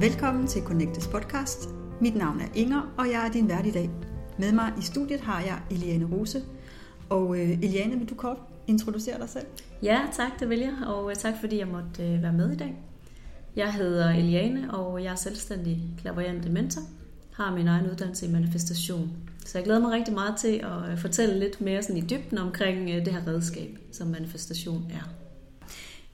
Velkommen 0.00 0.46
til 0.46 0.62
Connectes 0.62 1.06
podcast. 1.06 1.68
Mit 2.00 2.16
navn 2.16 2.40
er 2.40 2.46
Inger, 2.54 2.94
og 2.98 3.06
jeg 3.10 3.26
er 3.26 3.32
din 3.32 3.48
vært 3.48 3.66
i 3.66 3.70
dag. 3.70 3.90
Med 4.38 4.52
mig 4.52 4.72
i 4.78 4.82
studiet 4.82 5.20
har 5.20 5.40
jeg 5.40 5.62
Eliane 5.70 6.16
Rose. 6.16 6.42
Og 7.08 7.38
øh, 7.38 7.50
Eliane, 7.62 7.98
vil 7.98 8.10
du 8.10 8.14
kort 8.14 8.36
introducere 8.66 9.18
dig 9.20 9.28
selv? 9.28 9.46
Ja, 9.82 10.00
tak, 10.12 10.40
det 10.40 10.48
vil 10.48 10.58
jeg, 10.58 10.72
og 10.86 11.10
øh, 11.10 11.16
tak 11.16 11.34
fordi 11.40 11.58
jeg 11.58 11.66
måtte 11.66 12.02
øh, 12.02 12.22
være 12.22 12.32
med 12.32 12.52
i 12.52 12.56
dag. 12.56 12.76
Jeg 13.56 13.72
hedder 13.72 14.10
Eliane, 14.10 14.74
og 14.74 15.04
jeg 15.04 15.12
er 15.12 15.16
selvstændig 15.16 15.82
klaverjant 16.00 16.52
mentor. 16.52 16.82
Har 17.32 17.54
min 17.54 17.68
egen 17.68 17.90
uddannelse 17.90 18.26
i 18.26 18.32
manifestation. 18.32 19.10
Så 19.46 19.58
jeg 19.58 19.64
glæder 19.64 19.80
mig 19.80 19.90
rigtig 19.90 20.14
meget 20.14 20.36
til 20.36 20.60
at 20.64 20.92
øh, 20.92 20.98
fortælle 20.98 21.38
lidt 21.38 21.60
mere 21.60 21.82
sådan 21.82 21.96
i 21.96 22.06
dybden 22.06 22.38
omkring 22.38 22.90
øh, 22.90 23.04
det 23.04 23.12
her 23.12 23.26
redskab, 23.26 23.78
som 23.92 24.06
manifestation 24.06 24.90
er. 24.90 25.17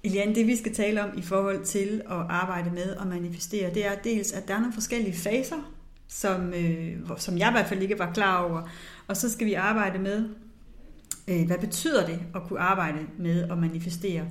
Eliane, 0.05 0.35
det 0.35 0.47
vi 0.47 0.57
skal 0.57 0.75
tale 0.75 1.05
om 1.05 1.19
i 1.19 1.23
forhold 1.23 1.65
til 1.65 2.03
at 2.05 2.27
arbejde 2.29 2.71
med 2.71 2.97
og 2.97 3.07
manifestere, 3.07 3.75
det 3.75 3.87
er 3.87 3.95
dels, 4.05 4.33
at 4.33 4.49
der 4.49 4.55
er 4.55 4.59
nogle 4.59 4.73
forskellige 4.73 5.17
faser, 5.17 5.73
som, 6.09 6.55
øh, 6.55 6.97
som 7.17 7.39
jeg 7.39 7.49
i 7.49 7.53
hvert 7.53 7.67
fald 7.67 7.83
ikke 7.83 7.99
var 7.99 8.13
klar 8.13 8.45
over. 8.45 8.69
Og 9.07 9.17
så 9.17 9.31
skal 9.31 9.47
vi 9.47 9.55
arbejde 9.55 9.99
med, 9.99 10.29
øh, 11.29 11.47
hvad 11.47 11.59
betyder 11.59 12.07
det 12.07 12.21
at 12.35 12.43
kunne 12.49 12.61
arbejde 12.61 12.99
med 13.19 13.51
at 13.51 13.59
manifestere. 13.59 14.25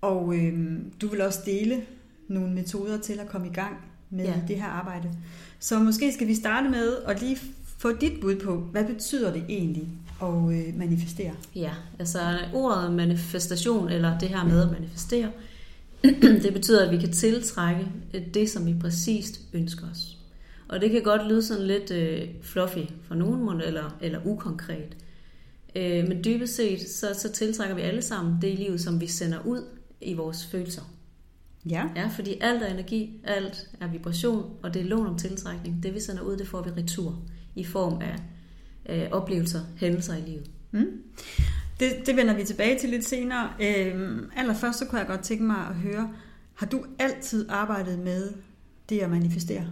Og 0.00 0.36
øh, 0.36 0.78
du 1.00 1.08
vil 1.08 1.20
også 1.20 1.40
dele 1.46 1.82
nogle 2.28 2.54
metoder 2.54 2.98
til 3.00 3.20
at 3.20 3.28
komme 3.28 3.46
i 3.46 3.52
gang 3.52 3.76
med 4.10 4.24
ja. 4.24 4.40
det 4.48 4.56
her 4.56 4.68
arbejde. 4.68 5.12
Så 5.58 5.78
måske 5.78 6.12
skal 6.12 6.26
vi 6.26 6.34
starte 6.34 6.68
med 6.68 6.96
at 7.06 7.20
lige 7.20 7.38
få 7.84 7.92
dit 7.92 8.20
bud 8.20 8.36
på, 8.36 8.56
hvad 8.56 8.84
betyder 8.84 9.32
det 9.32 9.44
egentlig 9.48 9.88
at 10.22 10.28
øh, 10.28 10.78
manifestere? 10.78 11.32
Ja, 11.54 11.70
altså 11.98 12.18
ordet 12.52 12.92
manifestation, 12.92 13.88
eller 13.88 14.18
det 14.18 14.28
her 14.28 14.44
med 14.44 14.62
at 14.62 14.72
manifestere, 14.72 15.30
det 16.42 16.52
betyder, 16.52 16.84
at 16.84 16.90
vi 16.90 16.98
kan 16.98 17.12
tiltrække 17.12 17.86
øh, 18.14 18.22
det, 18.34 18.50
som 18.50 18.66
vi 18.66 18.74
præcist 18.80 19.40
ønsker 19.52 19.90
os. 19.90 20.18
Og 20.68 20.80
det 20.80 20.90
kan 20.90 21.02
godt 21.02 21.28
lyde 21.28 21.42
sådan 21.42 21.66
lidt 21.66 21.90
øh, 21.90 22.28
fluffy 22.42 22.92
for 23.02 23.14
nogen, 23.14 23.60
eller, 23.60 23.96
eller 24.00 24.20
ukonkret. 24.26 24.96
Øh, 25.76 26.08
men 26.08 26.24
dybest 26.24 26.56
set, 26.56 26.88
så, 26.88 27.14
så 27.18 27.32
tiltrækker 27.32 27.74
vi 27.74 27.82
alle 27.82 28.02
sammen 28.02 28.38
det 28.42 28.48
i 28.48 28.56
livet, 28.56 28.80
som 28.80 29.00
vi 29.00 29.06
sender 29.06 29.38
ud 29.46 29.62
i 30.00 30.14
vores 30.14 30.46
følelser. 30.46 30.82
Ja. 31.70 31.84
Ja, 31.96 32.06
fordi 32.06 32.38
alt 32.40 32.62
er 32.62 32.66
energi, 32.66 33.20
alt 33.24 33.70
er 33.80 33.88
vibration, 33.88 34.50
og 34.62 34.74
det 34.74 34.82
er 34.82 34.86
lån 34.86 35.06
om 35.06 35.18
tiltrækning. 35.18 35.82
Det 35.82 35.94
vi 35.94 36.00
sender 36.00 36.22
ud, 36.22 36.36
det 36.36 36.48
får 36.48 36.62
vi 36.62 36.70
retur 36.70 37.22
i 37.54 37.64
form 37.64 38.00
af 38.00 38.16
øh, 38.88 39.10
oplevelser, 39.10 39.60
hændelser 39.76 40.16
i 40.16 40.20
livet. 40.20 40.50
Mm. 40.70 40.86
Det, 41.80 41.92
det 42.06 42.16
vender 42.16 42.34
vi 42.34 42.44
tilbage 42.44 42.78
til 42.78 42.88
lidt 42.88 43.04
senere. 43.04 43.50
Øhm, 43.60 44.30
allerførst 44.36 44.78
så 44.78 44.84
kunne 44.84 44.98
jeg 44.98 45.06
godt 45.06 45.20
tænke 45.20 45.44
mig 45.44 45.66
at 45.68 45.74
høre, 45.74 46.12
har 46.54 46.66
du 46.66 46.84
altid 46.98 47.46
arbejdet 47.48 47.98
med 47.98 48.32
det 48.88 49.00
at 49.00 49.10
manifestere? 49.10 49.66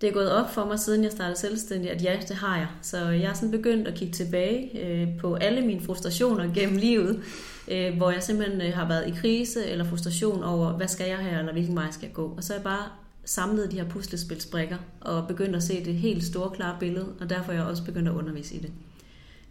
Det 0.00 0.08
er 0.08 0.12
gået 0.12 0.32
op 0.32 0.54
for 0.54 0.64
mig, 0.64 0.78
siden 0.78 1.04
jeg 1.04 1.12
startede 1.12 1.38
selvstændig, 1.38 1.90
at 1.90 2.02
ja, 2.02 2.18
det 2.28 2.36
har 2.36 2.56
jeg. 2.56 2.68
Så 2.82 3.08
jeg 3.08 3.30
er 3.30 3.34
sådan 3.34 3.50
begyndt 3.50 3.88
at 3.88 3.94
kigge 3.94 4.14
tilbage 4.14 4.86
øh, 4.86 5.18
på 5.18 5.34
alle 5.34 5.60
mine 5.60 5.80
frustrationer 5.80 6.54
gennem 6.54 6.76
livet, 6.76 7.22
øh, 7.68 7.96
hvor 7.96 8.10
jeg 8.10 8.22
simpelthen 8.22 8.60
øh, 8.60 8.74
har 8.74 8.88
været 8.88 9.08
i 9.08 9.10
krise 9.10 9.66
eller 9.66 9.84
frustration 9.84 10.42
over, 10.42 10.72
hvad 10.72 10.88
skal 10.88 11.08
jeg 11.08 11.18
her, 11.18 11.38
eller 11.38 11.52
hvilken 11.52 11.76
vej 11.76 11.90
skal 11.90 12.06
jeg 12.06 12.14
gå. 12.14 12.34
Og 12.36 12.44
så 12.44 12.52
er 12.52 12.56
jeg 12.56 12.64
bare 12.64 12.84
samlet 13.24 13.72
de 13.72 13.76
her 13.76 13.88
puslespilsbrikker 13.88 14.76
og 15.00 15.28
begyndt 15.28 15.56
at 15.56 15.62
se 15.62 15.84
det 15.84 15.94
helt 15.94 16.24
store, 16.24 16.50
klare 16.50 16.76
billede, 16.80 17.06
og 17.20 17.30
derfor 17.30 17.52
er 17.52 17.56
jeg 17.56 17.64
også 17.64 17.84
begyndt 17.84 18.08
at 18.08 18.14
undervise 18.14 18.54
i 18.54 18.58
det. 18.58 18.72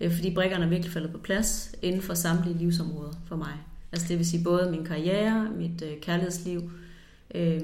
Øh, 0.02 0.16
fordi 0.16 0.34
brikkerne 0.34 0.66
er 0.66 0.70
virkelig 0.70 0.94
faldet 0.94 1.12
på 1.12 1.18
plads 1.18 1.72
inden 1.82 2.02
for 2.02 2.14
samtlige 2.14 2.58
livsområder 2.58 3.14
for 3.28 3.36
mig. 3.36 3.54
Altså 3.92 4.08
det 4.08 4.18
vil 4.18 4.26
sige 4.26 4.44
både 4.44 4.72
min 4.72 4.86
karriere, 4.86 5.50
mit 5.58 5.82
øh, 5.82 6.02
kærlighedsliv, 6.02 6.72
øh, 7.36 7.62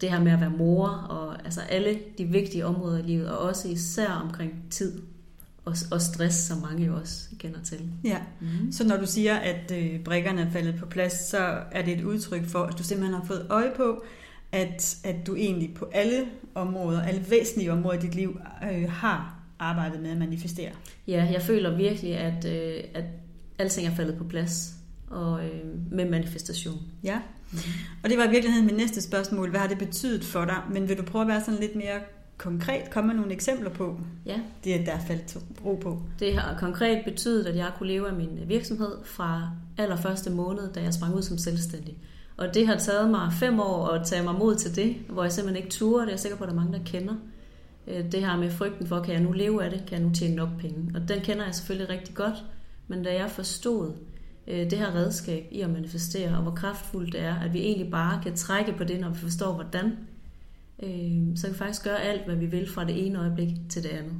det 0.00 0.10
her 0.10 0.20
med 0.20 0.32
at 0.32 0.40
være 0.40 0.50
mor, 0.58 0.88
og 0.88 1.44
altså 1.44 1.60
alle 1.60 1.98
de 2.18 2.24
vigtige 2.24 2.66
områder 2.66 2.98
i 2.98 3.02
livet, 3.02 3.30
og 3.30 3.38
også 3.38 3.68
især 3.68 4.08
omkring 4.08 4.64
tid 4.70 5.02
og, 5.64 5.74
og 5.90 6.00
stress, 6.00 6.36
som 6.36 6.58
mange 6.58 6.86
jo 6.86 6.96
også 6.96 7.28
kender 7.38 7.62
til. 7.62 7.90
Ja, 8.04 8.18
mm. 8.40 8.72
så 8.72 8.86
når 8.86 8.96
du 8.96 9.06
siger, 9.06 9.36
at 9.36 9.72
øh, 9.74 10.04
brikkerne 10.04 10.40
er 10.40 10.50
faldet 10.50 10.76
på 10.76 10.86
plads, 10.86 11.12
så 11.12 11.58
er 11.72 11.82
det 11.82 11.98
et 11.98 12.04
udtryk 12.04 12.44
for, 12.44 12.62
at 12.62 12.78
du 12.78 12.82
simpelthen 12.82 13.14
har 13.14 13.24
fået 13.24 13.46
øje 13.50 13.72
på, 13.76 14.04
at, 14.52 14.96
at 15.04 15.26
du 15.26 15.34
egentlig 15.34 15.74
på 15.74 15.90
alle 15.92 16.26
områder, 16.54 17.02
alle 17.02 17.24
væsentlige 17.30 17.72
områder 17.72 17.98
i 17.98 18.02
dit 18.02 18.14
liv, 18.14 18.40
øh, 18.72 18.90
har 18.90 19.38
arbejdet 19.58 20.00
med 20.00 20.10
at 20.10 20.16
manifestere. 20.16 20.70
Ja, 21.08 21.28
jeg 21.32 21.42
føler 21.42 21.76
virkelig, 21.76 22.16
at, 22.16 22.44
øh, 22.44 22.84
at 22.94 23.04
alting 23.58 23.86
er 23.86 23.94
faldet 23.94 24.16
på 24.18 24.24
plads 24.24 24.74
og 25.12 25.44
øh, 25.44 25.64
med 25.90 26.10
manifestation. 26.10 26.78
Ja, 27.04 27.20
og 28.02 28.10
det 28.10 28.18
var 28.18 28.24
i 28.24 28.30
virkeligheden 28.30 28.66
mit 28.66 28.76
næste 28.76 29.00
spørgsmål. 29.02 29.50
Hvad 29.50 29.60
har 29.60 29.68
det 29.68 29.78
betydet 29.78 30.24
for 30.24 30.44
dig? 30.44 30.62
Men 30.70 30.88
vil 30.88 30.98
du 30.98 31.02
prøve 31.02 31.22
at 31.22 31.28
være 31.28 31.40
sådan 31.40 31.60
lidt 31.60 31.76
mere 31.76 32.00
konkret? 32.38 32.90
Komme 32.90 33.08
med 33.08 33.16
nogle 33.16 33.32
eksempler 33.32 33.70
på 33.70 34.00
ja. 34.26 34.40
det, 34.64 34.86
der 34.86 34.92
er 34.92 35.00
faldet 35.06 35.38
ro 35.64 35.74
på? 35.74 36.02
Det 36.20 36.34
har 36.34 36.58
konkret 36.58 37.04
betydet, 37.04 37.46
at 37.46 37.56
jeg 37.56 37.70
kunne 37.78 37.88
leve 37.88 38.08
af 38.08 38.14
min 38.14 38.38
virksomhed 38.46 38.96
fra 39.04 39.50
allerførste 39.78 40.30
måned, 40.30 40.72
da 40.72 40.82
jeg 40.82 40.94
sprang 40.94 41.14
ud 41.14 41.22
som 41.22 41.38
selvstændig. 41.38 41.96
Og 42.36 42.54
det 42.54 42.66
har 42.66 42.76
taget 42.76 43.10
mig 43.10 43.32
fem 43.32 43.60
år 43.60 43.86
at 43.86 44.06
tage 44.06 44.22
mig 44.22 44.34
mod 44.34 44.54
til 44.56 44.76
det, 44.76 44.96
hvor 45.08 45.22
jeg 45.22 45.32
simpelthen 45.32 45.64
ikke 45.64 45.76
turde. 45.76 46.02
Det 46.02 46.08
er 46.08 46.12
jeg 46.12 46.20
sikker 46.20 46.38
på, 46.38 46.44
at 46.44 46.48
der 46.48 46.54
er 46.54 46.60
mange, 46.60 46.78
der 46.78 46.84
kender. 46.84 47.14
Øh, 47.86 48.12
det 48.12 48.20
her 48.20 48.36
med 48.36 48.50
frygten 48.50 48.86
for, 48.86 49.00
kan 49.00 49.14
jeg 49.14 49.22
nu 49.22 49.32
leve 49.32 49.64
af 49.64 49.70
det? 49.70 49.82
Kan 49.86 49.98
jeg 49.98 50.08
nu 50.08 50.14
tjene 50.14 50.36
nok 50.36 50.48
penge? 50.58 50.92
Og 50.94 51.08
den 51.08 51.20
kender 51.20 51.44
jeg 51.44 51.54
selvfølgelig 51.54 51.88
rigtig 51.88 52.14
godt. 52.14 52.44
Men 52.88 53.02
da 53.02 53.14
jeg 53.14 53.30
forstod 53.30 53.92
øh, 54.46 54.70
det 54.70 54.78
her 54.78 54.94
redskab 54.94 55.46
i 55.50 55.60
at 55.60 55.70
manifestere, 55.70 56.36
og 56.36 56.42
hvor 56.42 56.54
kraftfuldt 56.54 57.12
det 57.12 57.20
er, 57.20 57.34
at 57.34 57.52
vi 57.52 57.58
egentlig 57.58 57.90
bare 57.90 58.22
kan 58.22 58.36
trække 58.36 58.72
på 58.72 58.84
det, 58.84 59.00
når 59.00 59.10
vi 59.10 59.18
forstår, 59.18 59.52
hvordan, 59.52 59.86
øh, 60.82 61.36
så 61.36 61.42
kan 61.42 61.52
vi 61.52 61.58
faktisk 61.58 61.84
gøre 61.84 62.02
alt, 62.02 62.24
hvad 62.24 62.36
vi 62.36 62.46
vil 62.46 62.70
fra 62.70 62.84
det 62.84 63.06
ene 63.06 63.20
øjeblik 63.20 63.48
til 63.68 63.82
det 63.82 63.88
andet. 63.88 64.14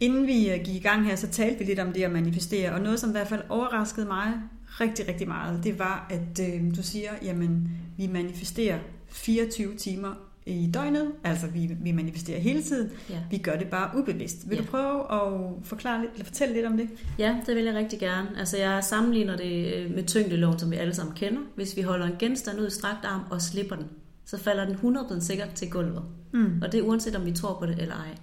Inden 0.00 0.26
vi 0.26 0.50
øh, 0.50 0.58
gik 0.64 0.74
i 0.74 0.78
gang 0.78 1.06
her, 1.06 1.16
så 1.16 1.28
talte 1.28 1.58
vi 1.58 1.64
lidt 1.64 1.78
om 1.78 1.92
det 1.92 2.02
at 2.02 2.12
manifestere, 2.12 2.72
og 2.72 2.80
noget, 2.80 3.00
som 3.00 3.10
i 3.10 3.12
hvert 3.12 3.28
fald 3.28 3.42
overraskede 3.48 4.06
mig 4.06 4.32
rigtig, 4.66 5.08
rigtig 5.08 5.28
meget, 5.28 5.64
det 5.64 5.78
var, 5.78 6.06
at 6.10 6.40
øh, 6.48 6.76
du 6.76 6.82
siger, 6.82 7.10
jamen, 7.22 7.70
vi 7.96 8.06
manifesterer 8.06 8.78
24 9.08 9.74
timer 9.74 10.25
i 10.46 10.70
døgnet, 10.74 11.12
altså 11.24 11.46
vi, 11.46 11.70
vi 11.80 11.92
manifesterer 11.92 12.40
hele 12.40 12.62
tiden, 12.62 12.90
ja. 13.10 13.18
vi 13.30 13.38
gør 13.38 13.56
det 13.56 13.68
bare 13.68 13.98
ubevidst. 13.98 14.50
Vil 14.50 14.56
ja. 14.56 14.62
du 14.62 14.68
prøve 14.68 15.12
at 15.12 15.50
forklare 15.62 16.00
lidt, 16.00 16.12
eller 16.12 16.24
fortælle 16.24 16.54
lidt 16.54 16.66
om 16.66 16.76
det? 16.76 16.88
Ja, 17.18 17.36
det 17.46 17.56
vil 17.56 17.64
jeg 17.64 17.74
rigtig 17.74 17.98
gerne. 17.98 18.28
Altså 18.38 18.56
jeg 18.56 18.84
sammenligner 18.84 19.36
det 19.36 19.74
øh, 19.74 19.94
med 19.94 20.04
tyngdeloven, 20.04 20.58
som 20.58 20.70
vi 20.70 20.76
alle 20.76 20.94
sammen 20.94 21.14
kender. 21.14 21.40
Hvis 21.54 21.76
vi 21.76 21.82
holder 21.82 22.06
en 22.06 22.16
genstand 22.18 22.60
ud 22.60 22.66
i 22.66 22.70
strakt 22.70 23.04
arm 23.04 23.20
og 23.30 23.42
slipper 23.42 23.76
den, 23.76 23.86
så 24.24 24.38
falder 24.38 24.64
den 24.64 24.96
100% 24.96 25.20
sikkert 25.20 25.52
til 25.52 25.70
gulvet. 25.70 26.02
Mm. 26.32 26.62
Og 26.62 26.72
det 26.72 26.80
er 26.80 26.82
uanset 26.82 27.16
om 27.16 27.26
vi 27.26 27.32
tror 27.32 27.58
på 27.58 27.66
det 27.66 27.78
eller 27.78 27.94
ej. 27.94 28.16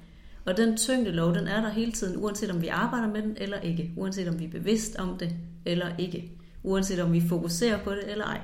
Og 0.46 0.58
den 0.58 0.78
tyngdelov, 0.78 1.36
den 1.36 1.48
er 1.48 1.62
der 1.62 1.70
hele 1.70 1.92
tiden, 1.92 2.24
uanset 2.24 2.52
om 2.52 2.62
vi 2.62 2.68
arbejder 2.68 3.08
med 3.08 3.22
den 3.22 3.38
eller 3.38 3.60
ikke. 3.60 3.92
Uanset 3.98 4.28
om 4.28 4.40
vi 4.40 4.46
er 4.46 4.50
bevidst 4.50 4.96
om 4.96 5.18
det 5.18 5.36
eller 5.66 5.88
ikke. 5.98 6.32
Uanset 6.64 7.00
om 7.00 7.14
vi 7.14 7.22
fokuserer 7.30 7.84
på 7.84 7.92
det 7.92 8.12
eller 8.12 8.26
ej. 8.26 8.40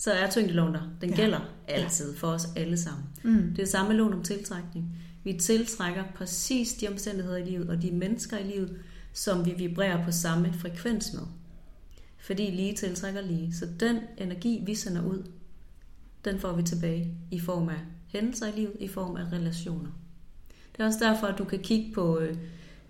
Så 0.00 0.12
er 0.12 0.30
tyngdeloven 0.30 0.74
der. 0.74 0.82
Den 1.00 1.10
ja. 1.10 1.16
gælder 1.16 1.40
altid 1.68 2.16
for 2.16 2.26
os 2.26 2.48
alle 2.56 2.78
sammen. 2.78 3.04
Mm. 3.22 3.54
Det 3.56 3.62
er 3.62 3.66
samme 3.66 3.94
lån 3.94 4.12
om 4.12 4.22
tiltrækning. 4.22 4.96
Vi 5.24 5.32
tiltrækker 5.32 6.04
præcis 6.14 6.74
de 6.74 6.88
omstændigheder 6.88 7.36
i 7.36 7.44
livet 7.44 7.68
og 7.68 7.82
de 7.82 7.90
mennesker 7.90 8.38
i 8.38 8.42
livet, 8.42 8.76
som 9.12 9.46
vi 9.46 9.54
vibrerer 9.56 10.04
på 10.04 10.12
samme 10.12 10.52
frekvens 10.52 11.12
med. 11.12 11.22
Fordi 12.18 12.50
lige 12.50 12.74
tiltrækker 12.74 13.20
lige. 13.20 13.54
Så 13.54 13.66
den 13.80 13.98
energi, 14.18 14.62
vi 14.66 14.74
sender 14.74 15.04
ud, 15.04 15.22
den 16.24 16.40
får 16.40 16.52
vi 16.52 16.62
tilbage 16.62 17.14
i 17.30 17.40
form 17.40 17.68
af 17.68 17.80
hændelser 18.06 18.46
i 18.46 18.56
livet, 18.56 18.76
i 18.80 18.88
form 18.88 19.16
af 19.16 19.32
relationer. 19.32 19.90
Det 20.72 20.82
er 20.82 20.86
også 20.86 20.98
derfor, 21.02 21.26
at 21.26 21.38
du 21.38 21.44
kan 21.44 21.58
kigge 21.58 21.94
på 21.94 22.18
øh, 22.18 22.36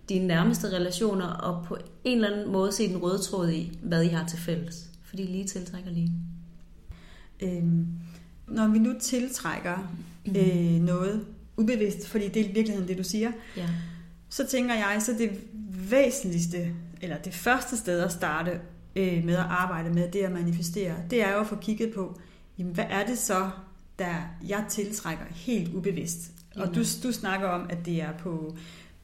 dine 0.08 0.26
nærmeste 0.26 0.68
relationer 0.68 1.26
og 1.26 1.64
på 1.66 1.76
en 2.04 2.16
eller 2.18 2.36
anden 2.36 2.52
måde 2.52 2.72
se 2.72 2.88
den 2.88 3.02
røde 3.02 3.18
tråd 3.18 3.50
i, 3.50 3.78
hvad 3.82 4.04
I 4.04 4.08
har 4.08 4.26
til 4.26 4.38
fælles. 4.38 4.90
Fordi 5.04 5.22
lige 5.22 5.46
tiltrækker 5.46 5.90
lige. 5.90 6.29
Øhm, 7.42 7.86
når 8.48 8.68
vi 8.68 8.78
nu 8.78 8.94
tiltrækker 9.00 9.94
mm. 10.26 10.36
øh, 10.36 10.80
noget 10.82 11.26
ubevidst, 11.56 12.08
fordi 12.08 12.28
det 12.28 12.46
er 12.46 12.48
i 12.48 12.52
virkeligheden 12.52 12.88
det, 12.88 12.98
du 12.98 13.04
siger, 13.04 13.32
ja. 13.56 13.68
så 14.28 14.46
tænker 14.46 14.74
jeg, 14.74 15.02
så 15.02 15.12
det 15.18 15.30
væsentligste, 15.90 16.72
eller 17.00 17.18
det 17.18 17.34
første 17.34 17.76
sted 17.76 18.00
at 18.00 18.12
starte 18.12 18.60
øh, 18.96 19.24
med 19.24 19.34
at 19.34 19.46
arbejde 19.48 19.90
med 19.90 20.10
det 20.10 20.18
at 20.18 20.32
manifestere, 20.32 20.94
det 21.10 21.22
er 21.22 21.32
jo 21.32 21.40
at 21.40 21.46
få 21.46 21.56
kigget 21.56 21.94
på, 21.94 22.20
jamen, 22.58 22.74
hvad 22.74 22.84
er 22.90 23.06
det 23.06 23.18
så, 23.18 23.50
der 23.98 24.14
jeg 24.48 24.64
tiltrækker 24.68 25.24
helt 25.30 25.74
ubevidst? 25.74 26.32
Og 26.56 26.74
du, 26.74 26.80
du 27.02 27.12
snakker 27.12 27.48
om, 27.48 27.66
at 27.70 27.86
det 27.86 28.02
er 28.02 28.12
på, 28.18 28.56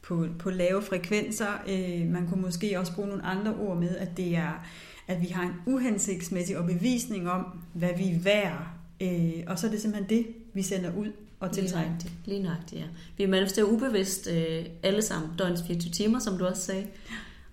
på, 0.03 0.27
på 0.39 0.51
lave 0.51 0.83
frekvenser. 0.83 1.63
Øh, 1.69 2.09
man 2.09 2.29
kunne 2.29 2.43
måske 2.43 2.79
også 2.79 2.95
bruge 2.95 3.09
nogle 3.09 3.25
andre 3.25 3.55
ord 3.55 3.77
med, 3.77 3.97
at 3.97 4.17
det 4.17 4.37
er, 4.37 4.67
at 5.07 5.23
vi 5.23 5.27
har 5.27 5.43
en 5.43 5.55
uhensigtsmæssig 5.67 6.59
overbevisning 6.59 7.31
om, 7.31 7.45
hvad 7.73 7.91
vi 7.97 8.11
er 8.11 8.19
værd. 8.19 8.67
Øh, 9.01 9.45
og 9.47 9.59
så 9.59 9.67
er 9.67 9.71
det 9.71 9.81
simpelthen 9.81 10.19
det, 10.19 10.27
vi 10.55 10.63
sender 10.63 10.97
ud 10.97 11.13
og 11.41 11.53
tiltrækker. 11.53 11.93
Lige 12.01 12.13
Lige 12.25 12.43
nøjagtigt, 12.43 12.81
ja. 12.81 12.87
Vi 13.17 13.27
manifesterer 13.27 13.67
ubevidst 13.67 14.29
øh, 14.31 14.67
alle 14.83 15.03
sammen, 15.03 15.31
døgnets 15.39 15.63
24 15.67 15.93
timer, 15.93 16.19
som 16.19 16.39
du 16.39 16.47
også 16.47 16.63
sagde. 16.63 16.87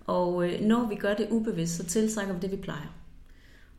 Og 0.05 0.47
øh, 0.47 0.61
når 0.61 0.87
vi 0.87 0.95
gør 0.95 1.13
det 1.13 1.27
ubevidst, 1.31 1.77
så 1.77 1.85
tiltrækker 1.85 2.33
vi 2.33 2.39
det, 2.39 2.51
vi 2.51 2.57
plejer. 2.57 2.95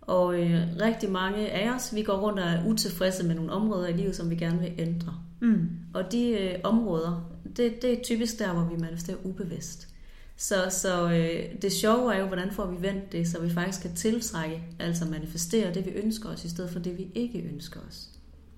Og 0.01 0.41
øh, 0.41 0.67
rigtig 0.81 1.11
mange 1.11 1.51
af 1.51 1.75
os, 1.75 1.95
vi 1.95 2.03
går 2.03 2.17
rundt 2.17 2.39
og 2.39 2.45
er 2.45 2.67
utilfredse 2.67 3.25
med 3.25 3.35
nogle 3.35 3.53
områder 3.53 3.89
i 3.89 3.93
livet, 3.93 4.17
som 4.17 4.31
vi 4.31 4.37
gerne 4.37 4.59
vil 4.59 4.73
ændre. 4.79 5.15
Mm. 5.41 5.69
Og 5.95 6.13
de 6.13 6.29
øh, 6.31 6.59
områder, 6.65 7.31
det, 7.57 7.83
det 7.83 7.93
er 7.93 8.03
typisk 8.03 8.39
der, 8.39 8.53
hvor 8.53 8.65
vi 8.65 8.81
manifesterer 8.81 9.17
ubevidst. 9.25 9.94
Så, 10.37 10.67
så 10.71 11.11
øh, 11.11 11.63
det 11.63 11.73
sjove 11.73 12.15
er 12.15 12.19
jo, 12.19 12.27
hvordan 12.27 12.53
får 12.53 12.67
vi 12.67 12.83
vendt 12.83 13.13
det, 13.13 13.29
så 13.29 13.41
vi 13.41 13.51
faktisk 13.51 13.83
kan 13.83 13.95
tiltrække, 13.95 14.63
altså 14.79 15.05
manifestere 15.05 15.75
det, 15.75 15.87
vi 15.87 15.91
ønsker 15.91 16.29
os, 16.29 16.45
i 16.45 16.49
stedet 16.49 16.71
for 16.71 16.79
det, 16.79 16.99
vi 16.99 17.09
ikke 17.15 17.39
ønsker 17.53 17.81
os. 17.89 18.09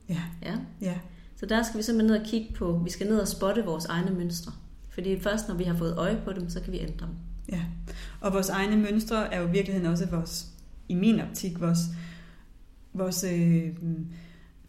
Ja. 0.08 0.22
ja. 0.42 0.56
ja. 0.80 0.98
Så 1.36 1.46
der 1.46 1.62
skal 1.62 1.78
vi 1.78 1.82
simpelthen 1.82 2.12
ned 2.12 2.20
og 2.20 2.26
kigge 2.26 2.54
på, 2.54 2.80
vi 2.84 2.90
skal 2.90 3.06
ned 3.06 3.18
og 3.18 3.28
spotte 3.28 3.64
vores 3.64 3.84
egne 3.84 4.10
mønstre. 4.10 4.52
Fordi 4.90 5.20
først 5.20 5.48
når 5.48 5.54
vi 5.54 5.64
har 5.64 5.76
fået 5.76 5.94
øje 5.96 6.20
på 6.24 6.32
dem, 6.32 6.48
så 6.48 6.60
kan 6.60 6.72
vi 6.72 6.78
ændre 6.78 7.06
dem. 7.06 7.14
Ja, 7.48 7.62
og 8.20 8.32
vores 8.32 8.48
egne 8.48 8.76
mønstre 8.76 9.34
er 9.34 9.40
jo 9.40 9.48
i 9.48 9.50
virkeligheden 9.50 9.86
også 9.90 10.06
vores, 10.06 10.46
i 10.88 10.94
min 10.94 11.20
optik, 11.20 11.60
vores, 11.60 11.78
vores 12.92 13.24
øh, 13.24 13.68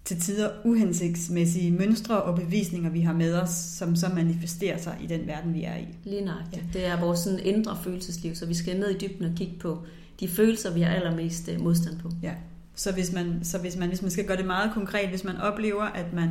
til 0.07 0.21
tider 0.21 0.49
uhensigtsmæssige 0.63 1.71
mønstre 1.71 2.21
og 2.21 2.35
bevisninger, 2.35 2.89
vi 2.89 3.01
har 3.01 3.13
med 3.13 3.33
os, 3.33 3.49
som 3.49 3.95
så 3.95 4.09
manifesterer 4.15 4.77
sig 4.77 4.97
i 5.03 5.07
den 5.07 5.27
verden, 5.27 5.53
vi 5.53 5.63
er 5.63 5.77
i. 5.77 5.87
Lige 6.03 6.25
nok. 6.25 6.35
Ja. 6.53 6.59
Det 6.73 6.85
er 6.85 6.99
vores 6.99 7.19
sådan 7.19 7.39
indre 7.39 7.77
følelsesliv, 7.83 8.35
så 8.35 8.45
vi 8.45 8.53
skal 8.53 8.79
ned 8.79 8.89
i 8.89 8.97
dybden 8.97 9.25
og 9.25 9.31
kigge 9.35 9.53
på 9.59 9.83
de 10.19 10.27
følelser, 10.27 10.73
vi 10.73 10.81
har 10.81 10.93
allermest 10.93 11.49
øh, 11.49 11.61
modstand 11.61 11.99
på. 11.99 12.11
Ja. 12.23 12.33
Så 12.75 12.91
hvis 12.91 13.13
man, 13.13 13.39
så 13.43 13.57
hvis 13.57 13.77
man, 13.77 13.87
hvis 13.87 14.01
man 14.01 14.11
skal 14.11 14.25
gøre 14.25 14.37
det 14.37 14.45
meget 14.45 14.71
konkret, 14.73 15.09
hvis 15.09 15.23
man 15.23 15.37
oplever, 15.37 15.83
at 15.83 16.13
man 16.13 16.29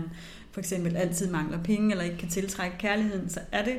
for 0.50 0.60
eksempel 0.60 0.96
altid 0.96 1.30
mangler 1.30 1.62
penge, 1.62 1.90
eller 1.90 2.04
ikke 2.04 2.16
kan 2.16 2.28
tiltrække 2.28 2.78
kærligheden, 2.78 3.28
så 3.28 3.40
er 3.52 3.64
det, 3.64 3.78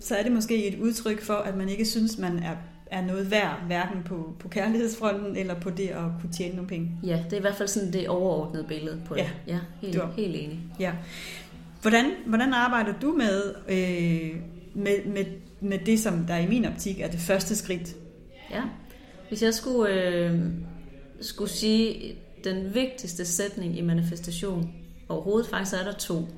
så 0.00 0.16
er 0.16 0.22
det 0.22 0.32
måske 0.32 0.68
et 0.68 0.80
udtryk 0.80 1.22
for, 1.22 1.34
at 1.34 1.56
man 1.56 1.68
ikke 1.68 1.84
synes, 1.84 2.18
man 2.18 2.38
er 2.38 2.56
er 2.90 3.02
noget 3.02 3.30
værd, 3.30 3.62
hverken 3.66 4.02
på, 4.04 4.34
på 4.38 4.48
kærlighedsfronten 4.48 5.36
eller 5.36 5.60
på 5.60 5.70
det 5.70 5.88
at 5.88 6.04
kunne 6.20 6.32
tjene 6.32 6.54
nogle 6.54 6.68
penge. 6.68 6.90
Ja, 7.02 7.24
det 7.24 7.32
er 7.32 7.36
i 7.36 7.40
hvert 7.40 7.54
fald 7.54 7.68
sådan 7.68 7.92
det 7.92 8.08
overordnede 8.08 8.64
billede 8.64 9.00
på 9.06 9.14
det. 9.14 9.20
Ja, 9.20 9.30
ja 9.46 9.58
helt, 9.80 9.94
du 9.94 10.06
helt 10.16 10.36
enig. 10.36 10.60
Ja. 10.80 10.92
Hvordan, 11.82 12.04
hvordan 12.26 12.52
arbejder 12.52 12.92
du 13.02 13.12
med, 13.12 13.54
øh, 13.68 14.40
med, 14.74 15.04
med, 15.06 15.24
med 15.60 15.78
det, 15.78 16.00
som 16.00 16.26
der 16.26 16.36
i 16.36 16.46
min 16.46 16.64
optik 16.64 17.00
er 17.00 17.08
det 17.08 17.20
første 17.20 17.56
skridt? 17.56 17.96
Ja, 18.50 18.62
hvis 19.28 19.42
jeg 19.42 19.54
skulle, 19.54 19.92
øh, 19.92 20.40
skulle 21.20 21.50
sige 21.50 22.14
den 22.44 22.74
vigtigste 22.74 23.24
sætning 23.24 23.78
i 23.78 23.80
manifestation 23.80 24.70
overhovedet, 25.08 25.50
faktisk 25.50 25.76
er 25.76 25.84
der 25.84 25.92
to. 25.92 26.28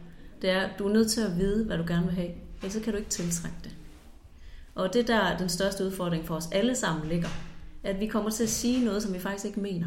Det 0.43 0.51
er, 0.51 0.61
at 0.61 0.71
du 0.79 0.89
er 0.89 0.93
nødt 0.93 1.11
til 1.11 1.21
at 1.21 1.39
vide, 1.39 1.65
hvad 1.65 1.79
du 1.79 1.85
gerne 1.89 2.07
vil 2.07 2.15
have, 2.15 2.31
ellers 2.63 2.83
kan 2.85 2.93
du 2.93 2.99
ikke 2.99 3.11
tiltrække 3.11 3.57
det. 3.65 3.77
Og 4.75 4.93
det 4.93 5.09
der 5.09 5.37
den 5.37 5.49
største 5.49 5.85
udfordring 5.85 6.27
for 6.27 6.35
os 6.35 6.49
alle 6.53 6.75
sammen 6.75 7.09
ligger, 7.09 7.29
at 7.85 8.01
vi 8.01 8.07
kommer 8.07 8.31
til 8.31 8.43
at 8.43 8.49
sige 8.49 8.85
noget, 8.85 9.03
som 9.03 9.15
vi 9.15 9.19
faktisk 9.19 9.45
ikke 9.45 9.61
mener. 9.61 9.87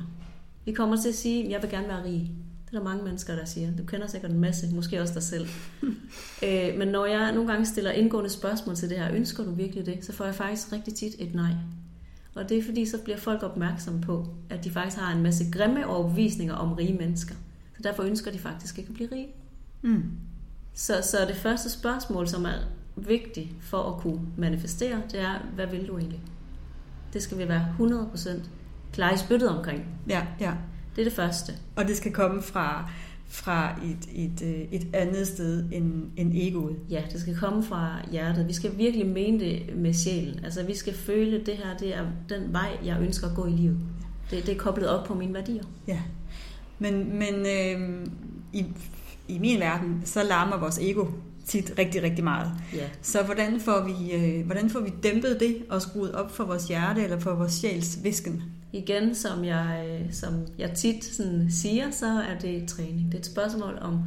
Vi 0.65 0.71
kommer 0.71 0.97
til 1.01 1.09
at 1.09 1.15
sige, 1.15 1.45
at 1.45 1.51
jeg 1.51 1.61
vil 1.61 1.69
gerne 1.69 1.87
være 1.87 2.03
rig. 2.03 2.31
Det 2.65 2.73
er 2.73 2.77
der 2.77 2.83
mange 2.83 3.03
mennesker, 3.03 3.35
der 3.35 3.45
siger. 3.45 3.75
Du 3.77 3.83
kender 3.83 4.07
sikkert 4.07 4.31
en 4.31 4.39
masse, 4.39 4.75
måske 4.75 5.01
også 5.01 5.13
dig 5.13 5.23
selv. 5.23 5.47
øh, 6.45 6.77
men 6.77 6.87
når 6.87 7.05
jeg 7.05 7.31
nogle 7.31 7.51
gange 7.51 7.65
stiller 7.65 7.91
indgående 7.91 8.29
spørgsmål 8.29 8.75
til 8.75 8.89
det 8.89 8.99
her, 8.99 9.13
ønsker 9.13 9.43
du 9.43 9.51
virkelig 9.51 9.85
det, 9.85 10.05
så 10.05 10.13
får 10.13 10.25
jeg 10.25 10.35
faktisk 10.35 10.71
rigtig 10.71 10.95
tit 10.95 11.15
et 11.19 11.35
nej. 11.35 11.51
Og 12.35 12.49
det 12.49 12.57
er 12.57 12.63
fordi, 12.63 12.85
så 12.85 12.97
bliver 13.03 13.17
folk 13.17 13.43
opmærksomme 13.43 14.01
på, 14.01 14.27
at 14.49 14.63
de 14.63 14.71
faktisk 14.71 14.97
har 14.97 15.13
en 15.13 15.23
masse 15.23 15.45
grimme 15.51 15.87
overbevisninger 15.87 16.53
om 16.53 16.73
rige 16.73 16.93
mennesker. 16.93 17.35
Så 17.77 17.83
derfor 17.83 18.03
ønsker 18.03 18.31
de 18.31 18.39
faktisk 18.39 18.77
ikke 18.77 18.89
at 18.89 18.93
blive 18.93 19.09
rige. 19.11 19.27
Mm. 19.81 20.03
Så, 20.73 20.93
så 21.01 21.17
det 21.27 21.35
første 21.35 21.69
spørgsmål, 21.69 22.27
som 22.27 22.45
er 22.45 22.57
vigtigt 22.95 23.49
for 23.61 23.77
at 23.77 24.01
kunne 24.01 24.21
manifestere, 24.37 25.01
det 25.11 25.21
er, 25.21 25.39
hvad 25.55 25.67
vil 25.67 25.87
du 25.87 25.97
egentlig? 25.97 26.21
Det 27.13 27.21
skal 27.21 27.37
vi 27.37 27.47
være 27.47 27.75
100% 27.79 28.29
klar 28.93 29.13
i 29.13 29.17
spyttet 29.17 29.49
omkring. 29.49 29.85
Ja, 30.09 30.27
ja. 30.39 30.53
Det 30.95 31.01
er 31.01 31.05
det 31.05 31.13
første. 31.13 31.53
Og 31.75 31.85
det 31.85 31.97
skal 31.97 32.11
komme 32.11 32.41
fra, 32.41 32.89
fra 33.27 33.79
et, 33.83 34.09
et, 34.25 34.41
øh, 34.41 34.61
et 34.71 34.87
andet 34.93 35.27
sted 35.27 35.65
end, 35.71 36.11
end 36.17 36.33
egoet. 36.33 36.75
Ja, 36.89 37.03
det 37.11 37.21
skal 37.21 37.37
komme 37.37 37.63
fra 37.63 37.97
hjertet. 38.11 38.47
Vi 38.47 38.53
skal 38.53 38.77
virkelig 38.77 39.07
mene 39.07 39.39
det 39.39 39.75
med 39.75 39.93
sjælen. 39.93 40.45
Altså 40.45 40.63
vi 40.63 40.75
skal 40.75 40.93
føle, 40.93 41.39
at 41.39 41.45
det 41.45 41.57
her 41.57 41.77
det 41.77 41.95
er 41.95 42.05
den 42.29 42.53
vej, 42.53 42.77
jeg 42.85 43.01
ønsker 43.01 43.27
at 43.27 43.35
gå 43.35 43.45
i 43.45 43.51
livet. 43.51 43.79
Det, 44.31 44.45
det 44.45 44.55
er 44.55 44.59
koblet 44.59 44.89
op 44.89 45.07
på 45.07 45.13
mine 45.13 45.33
værdier. 45.33 45.63
Ja, 45.87 46.01
men, 46.79 47.19
men 47.19 47.35
øh, 47.35 48.07
i, 48.53 48.65
i 49.27 49.39
min 49.39 49.59
verden, 49.59 50.01
så 50.05 50.23
larmer 50.23 50.57
vores 50.57 50.79
ego 50.81 51.05
tit 51.45 51.73
rigtig, 51.77 52.03
rigtig 52.03 52.23
meget. 52.23 52.51
Ja. 52.75 52.89
Så 53.01 53.23
hvordan 53.23 53.59
får, 53.59 53.85
vi, 53.85 54.11
øh, 54.11 54.45
hvordan 54.45 54.69
får 54.69 54.79
vi 54.79 54.93
dæmpet 55.03 55.39
det 55.39 55.57
og 55.69 55.81
skruet 55.81 56.11
op 56.11 56.31
for 56.31 56.43
vores 56.43 56.67
hjerte 56.67 57.03
eller 57.03 57.19
for 57.19 57.33
vores 57.35 57.53
sjæls 57.53 57.99
visken? 58.03 58.43
Igen, 58.73 59.15
som 59.15 59.45
jeg, 59.45 59.85
øh, 59.89 60.13
som 60.13 60.33
jeg 60.57 60.71
tit 60.75 61.05
sådan 61.05 61.47
siger, 61.51 61.91
så 61.91 62.05
er 62.05 62.39
det 62.39 62.67
træning. 62.67 63.05
Det 63.05 63.13
er 63.13 63.19
et 63.19 63.25
spørgsmål 63.25 63.77
om 63.81 63.99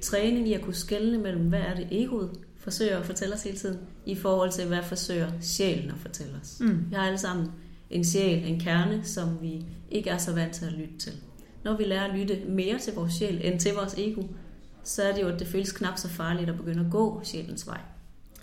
træning 0.00 0.48
i 0.48 0.52
at 0.52 0.62
kunne 0.62 0.74
skelne 0.74 1.18
mellem, 1.18 1.48
hvad 1.48 1.60
er 1.60 1.74
det 1.74 1.88
egoet 1.90 2.30
forsøger 2.58 2.98
at 2.98 3.06
fortælle 3.06 3.34
os 3.34 3.42
hele 3.42 3.56
tiden, 3.56 3.78
i 4.06 4.14
forhold 4.14 4.52
til, 4.52 4.66
hvad 4.66 4.82
forsøger 4.82 5.28
sjælen 5.40 5.90
at 5.90 5.98
fortælle 5.98 6.32
os. 6.42 6.56
Mm. 6.60 6.90
Vi 6.90 6.94
har 6.94 7.06
alle 7.06 7.18
sammen 7.18 7.46
en 7.90 8.04
sjæl, 8.04 8.44
en 8.44 8.60
kerne, 8.60 9.04
som 9.04 9.28
vi 9.42 9.64
ikke 9.90 10.10
er 10.10 10.18
så 10.18 10.34
vant 10.34 10.52
til 10.52 10.64
at 10.64 10.72
lytte 10.72 10.98
til. 10.98 11.12
Når 11.64 11.76
vi 11.76 11.84
lærer 11.84 12.04
at 12.04 12.18
lytte 12.18 12.38
mere 12.48 12.78
til 12.78 12.94
vores 12.94 13.12
sjæl 13.12 13.40
end 13.44 13.60
til 13.60 13.74
vores 13.74 13.94
ego, 13.98 14.22
så 14.84 15.02
er 15.02 15.14
det 15.14 15.22
jo, 15.22 15.28
at 15.28 15.38
det 15.38 15.46
føles 15.46 15.72
knap 15.72 15.98
så 15.98 16.08
farligt 16.08 16.50
at 16.50 16.56
begynde 16.56 16.84
at 16.84 16.90
gå 16.90 17.20
sjælens 17.24 17.66
vej. 17.66 17.80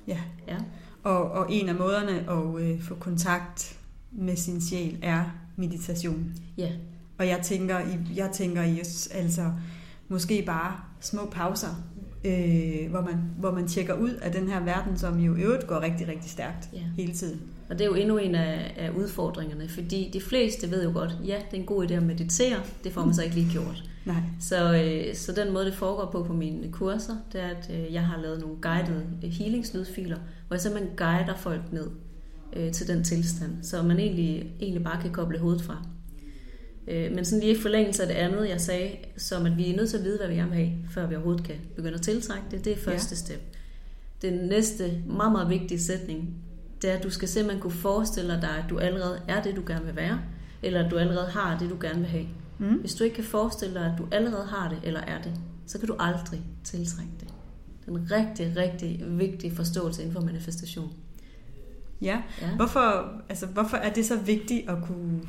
Ja. 0.08 0.20
ja. 0.48 0.58
Og, 1.04 1.32
og 1.32 1.48
en 1.50 1.70
af 1.70 1.76
måderne 1.76 2.32
at 2.32 2.62
øh, 2.62 2.82
få 2.82 2.96
kontakt 2.96 3.78
med 4.12 4.36
sin 4.36 4.62
sjæl 4.62 5.00
er 5.02 5.24
meditation. 5.56 6.34
Ja. 6.58 6.72
Og 7.18 7.28
jeg 7.28 7.40
tænker, 7.44 7.80
jeg 8.16 8.30
tænker 8.34 8.64
i 8.64 8.80
altså 9.12 9.52
måske 10.08 10.44
bare 10.46 10.76
små 11.00 11.30
pauser, 11.32 11.84
øh, 12.26 12.90
hvor, 12.90 13.02
man, 13.02 13.16
hvor 13.38 13.52
man 13.52 13.68
tjekker 13.68 13.94
ud 13.94 14.10
af 14.10 14.32
den 14.32 14.50
her 14.50 14.60
verden, 14.60 14.98
som 14.98 15.20
jo 15.20 15.36
øvrigt 15.36 15.68
går 15.68 15.80
rigtig, 15.80 16.08
rigtig 16.08 16.32
stærkt 16.32 16.70
ja. 16.74 16.84
hele 16.98 17.14
tiden. 17.14 17.42
Og 17.70 17.80
det 17.80 17.82
er 17.82 17.90
jo 17.90 17.96
endnu 17.96 18.18
en 18.18 18.36
af, 18.36 18.76
af 18.78 18.90
udfordringerne, 18.90 19.70
fordi 19.70 20.10
de 20.14 20.22
fleste 20.22 20.72
ved 20.72 20.84
jo 20.84 20.92
godt, 20.94 21.18
ja, 21.26 21.36
det 21.52 21.58
er 21.58 21.62
en 21.62 21.66
god 21.66 21.88
idé 21.88 21.94
at 21.94 22.04
meditere, 22.04 22.58
det 22.84 22.92
får 22.92 23.06
man 23.06 23.14
så 23.14 23.24
ikke 23.24 23.36
lige 23.36 23.52
gjort. 23.52 23.84
Nej. 24.06 24.22
Så, 24.40 24.74
øh, 24.74 25.16
så 25.16 25.32
den 25.32 25.54
måde, 25.54 25.66
det 25.66 25.74
foregår 25.74 26.12
på 26.12 26.24
på 26.24 26.34
mine 26.34 26.72
kurser, 26.72 27.16
det 27.34 27.42
er, 27.42 27.48
at 27.48 27.72
øh, 27.74 27.94
jeg 27.94 28.04
har 28.04 28.22
lavet 28.22 28.40
nogle 28.40 28.56
guidede 28.62 29.06
øh, 29.24 29.30
healingslydfiler, 29.30 30.18
hvor 30.48 30.56
jeg 30.56 30.62
simpelthen 30.62 30.98
guider 30.98 31.36
folk 31.38 31.74
ned 31.74 31.88
øh, 32.54 32.72
til 32.72 32.88
den 32.88 33.04
tilstand, 33.04 33.64
så 33.64 33.82
man 33.82 34.00
egentlig, 34.00 34.52
egentlig 34.60 34.84
bare 34.84 35.02
kan 35.02 35.12
koble 35.12 35.40
hovedet 35.40 35.62
fra. 35.62 35.86
Øh, 36.88 37.16
men 37.16 37.26
sådan 37.26 37.40
lige 37.40 37.58
i 37.58 37.62
forlængelse 37.62 38.02
af 38.04 38.08
det 38.08 38.16
andet, 38.16 38.50
jeg 38.50 38.62
sagde, 38.62 38.90
som 39.18 39.46
at 39.46 39.58
vi 39.58 39.72
er 39.72 39.76
nødt 39.76 39.90
til 39.90 39.98
at 39.98 40.04
vide, 40.04 40.18
hvad 40.18 40.28
vi 40.28 40.36
gerne 40.36 40.50
vil 40.50 40.60
have, 40.60 40.72
før 40.90 41.08
vi 41.08 41.16
overhovedet 41.16 41.44
kan 41.44 41.56
begynde 41.76 41.96
at 41.96 42.02
tiltrække 42.02 42.46
det, 42.52 42.66
det 42.66 42.74
er 42.74 42.78
første 42.78 43.16
ja. 43.16 43.16
step. 43.16 43.42
Den 44.22 44.34
næste 44.34 44.92
meget, 45.08 45.32
meget 45.32 45.50
vigtige 45.50 45.80
sætning, 45.80 46.36
det 46.82 46.90
er, 46.90 46.98
at 46.98 47.04
du 47.04 47.10
skal 47.10 47.28
simpelthen 47.28 47.62
kunne 47.62 47.74
forestille 47.74 48.42
dig, 48.42 48.50
at 48.50 48.70
du 48.70 48.80
allerede 48.80 49.22
er 49.28 49.42
det, 49.42 49.56
du 49.56 49.64
gerne 49.68 49.86
vil 49.86 49.96
være, 49.96 50.20
eller 50.64 50.86
at 50.86 50.92
du 50.92 50.98
allerede 50.98 51.30
har 51.30 51.58
det, 51.58 51.70
du 51.70 51.78
gerne 51.82 52.00
vil 52.00 52.08
have. 52.08 52.28
Mm. 52.58 52.74
Hvis 52.74 52.96
du 52.96 53.04
ikke 53.04 53.16
kan 53.16 53.24
forestille 53.24 53.74
dig, 53.74 53.86
at 53.86 53.98
du 53.98 54.08
allerede 54.12 54.46
har 54.46 54.70
det, 54.70 54.80
eller 54.84 55.00
er 55.00 55.22
det, 55.22 55.34
så 55.66 55.80
kan 55.80 55.88
du 55.88 55.96
aldrig 56.00 56.42
tiltrække 56.64 57.12
det. 57.20 57.28
Det 57.86 57.94
er 57.94 57.98
en 57.98 58.12
rigtig, 58.12 58.58
rigtig 58.58 59.04
vigtig 59.08 59.54
forståelse 59.54 60.02
inden 60.02 60.14
for 60.14 60.22
manifestation. 60.22 60.94
Ja, 62.02 62.22
ja. 62.42 62.56
Hvorfor, 62.56 63.12
altså, 63.30 63.46
hvorfor 63.46 63.78
er 63.78 63.94
det 63.94 64.06
så 64.06 64.18
vigtigt 64.18 64.70
at 64.70 64.78
kunne 64.84 65.22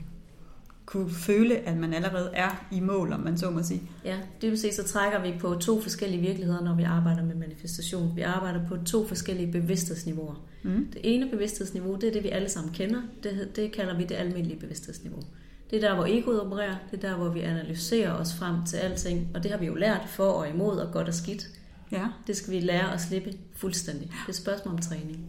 kunne 0.88 1.10
føle, 1.10 1.56
at 1.56 1.76
man 1.76 1.94
allerede 1.94 2.30
er 2.34 2.66
i 2.72 2.80
mål, 2.80 3.12
om 3.12 3.20
man 3.20 3.38
så 3.38 3.50
må 3.50 3.62
sige. 3.62 3.82
Ja, 4.04 4.16
dybest 4.42 4.62
set 4.62 4.74
så 4.74 4.84
trækker 4.84 5.22
vi 5.22 5.38
på 5.40 5.54
to 5.54 5.80
forskellige 5.80 6.20
virkeligheder, 6.20 6.60
når 6.60 6.74
vi 6.74 6.82
arbejder 6.82 7.24
med 7.24 7.34
manifestation. 7.34 8.16
Vi 8.16 8.22
arbejder 8.22 8.66
på 8.68 8.76
to 8.86 9.06
forskellige 9.06 9.52
bevidsthedsniveauer. 9.52 10.44
Mm. 10.62 10.88
Det 10.92 11.00
ene 11.04 11.30
bevidsthedsniveau, 11.30 11.94
det 11.94 12.08
er 12.08 12.12
det, 12.12 12.22
vi 12.22 12.28
alle 12.28 12.48
sammen 12.48 12.72
kender. 12.72 13.02
Det, 13.22 13.56
det 13.56 13.72
kalder 13.72 13.96
vi 13.96 14.04
det 14.04 14.14
almindelige 14.14 14.60
bevidsthedsniveau. 14.60 15.22
Det 15.70 15.84
er 15.84 15.88
der, 15.88 15.94
hvor 15.94 16.06
egoet 16.06 16.40
opererer. 16.40 16.76
Det 16.90 17.04
er 17.04 17.08
der, 17.08 17.16
hvor 17.16 17.28
vi 17.28 17.40
analyserer 17.40 18.12
os 18.12 18.34
frem 18.34 18.54
til 18.66 18.76
alting. 18.76 19.28
Og 19.34 19.42
det 19.42 19.50
har 19.50 19.58
vi 19.58 19.66
jo 19.66 19.74
lært 19.74 20.02
for 20.08 20.24
og 20.24 20.48
imod, 20.48 20.76
og 20.76 20.92
godt 20.92 21.08
og 21.08 21.14
skidt. 21.14 21.48
Ja. 21.92 22.06
Det 22.26 22.36
skal 22.36 22.52
vi 22.52 22.60
lære 22.60 22.94
at 22.94 23.00
slippe 23.00 23.32
fuldstændig. 23.56 24.06
Det 24.06 24.24
er 24.26 24.28
et 24.28 24.34
spørgsmål 24.34 24.74
om 24.74 24.80
træning. 24.80 25.26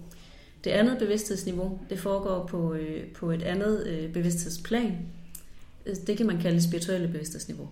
Det 0.64 0.70
andet 0.70 0.98
bevidsthedsniveau, 1.00 1.80
det 1.90 2.00
foregår 2.00 2.48
på, 2.48 2.74
øh, 2.74 3.08
på 3.08 3.32
et 3.32 3.44
andet 3.44 3.88
øh, 3.88 4.14
bevidsthedsplan, 4.14 4.98
det 6.08 6.18
kan 6.18 6.28
man 6.28 6.42
kalde 6.42 6.56
det 6.56 6.64
spirituelle 6.64 7.08
bevidsthedsniveau. 7.08 7.70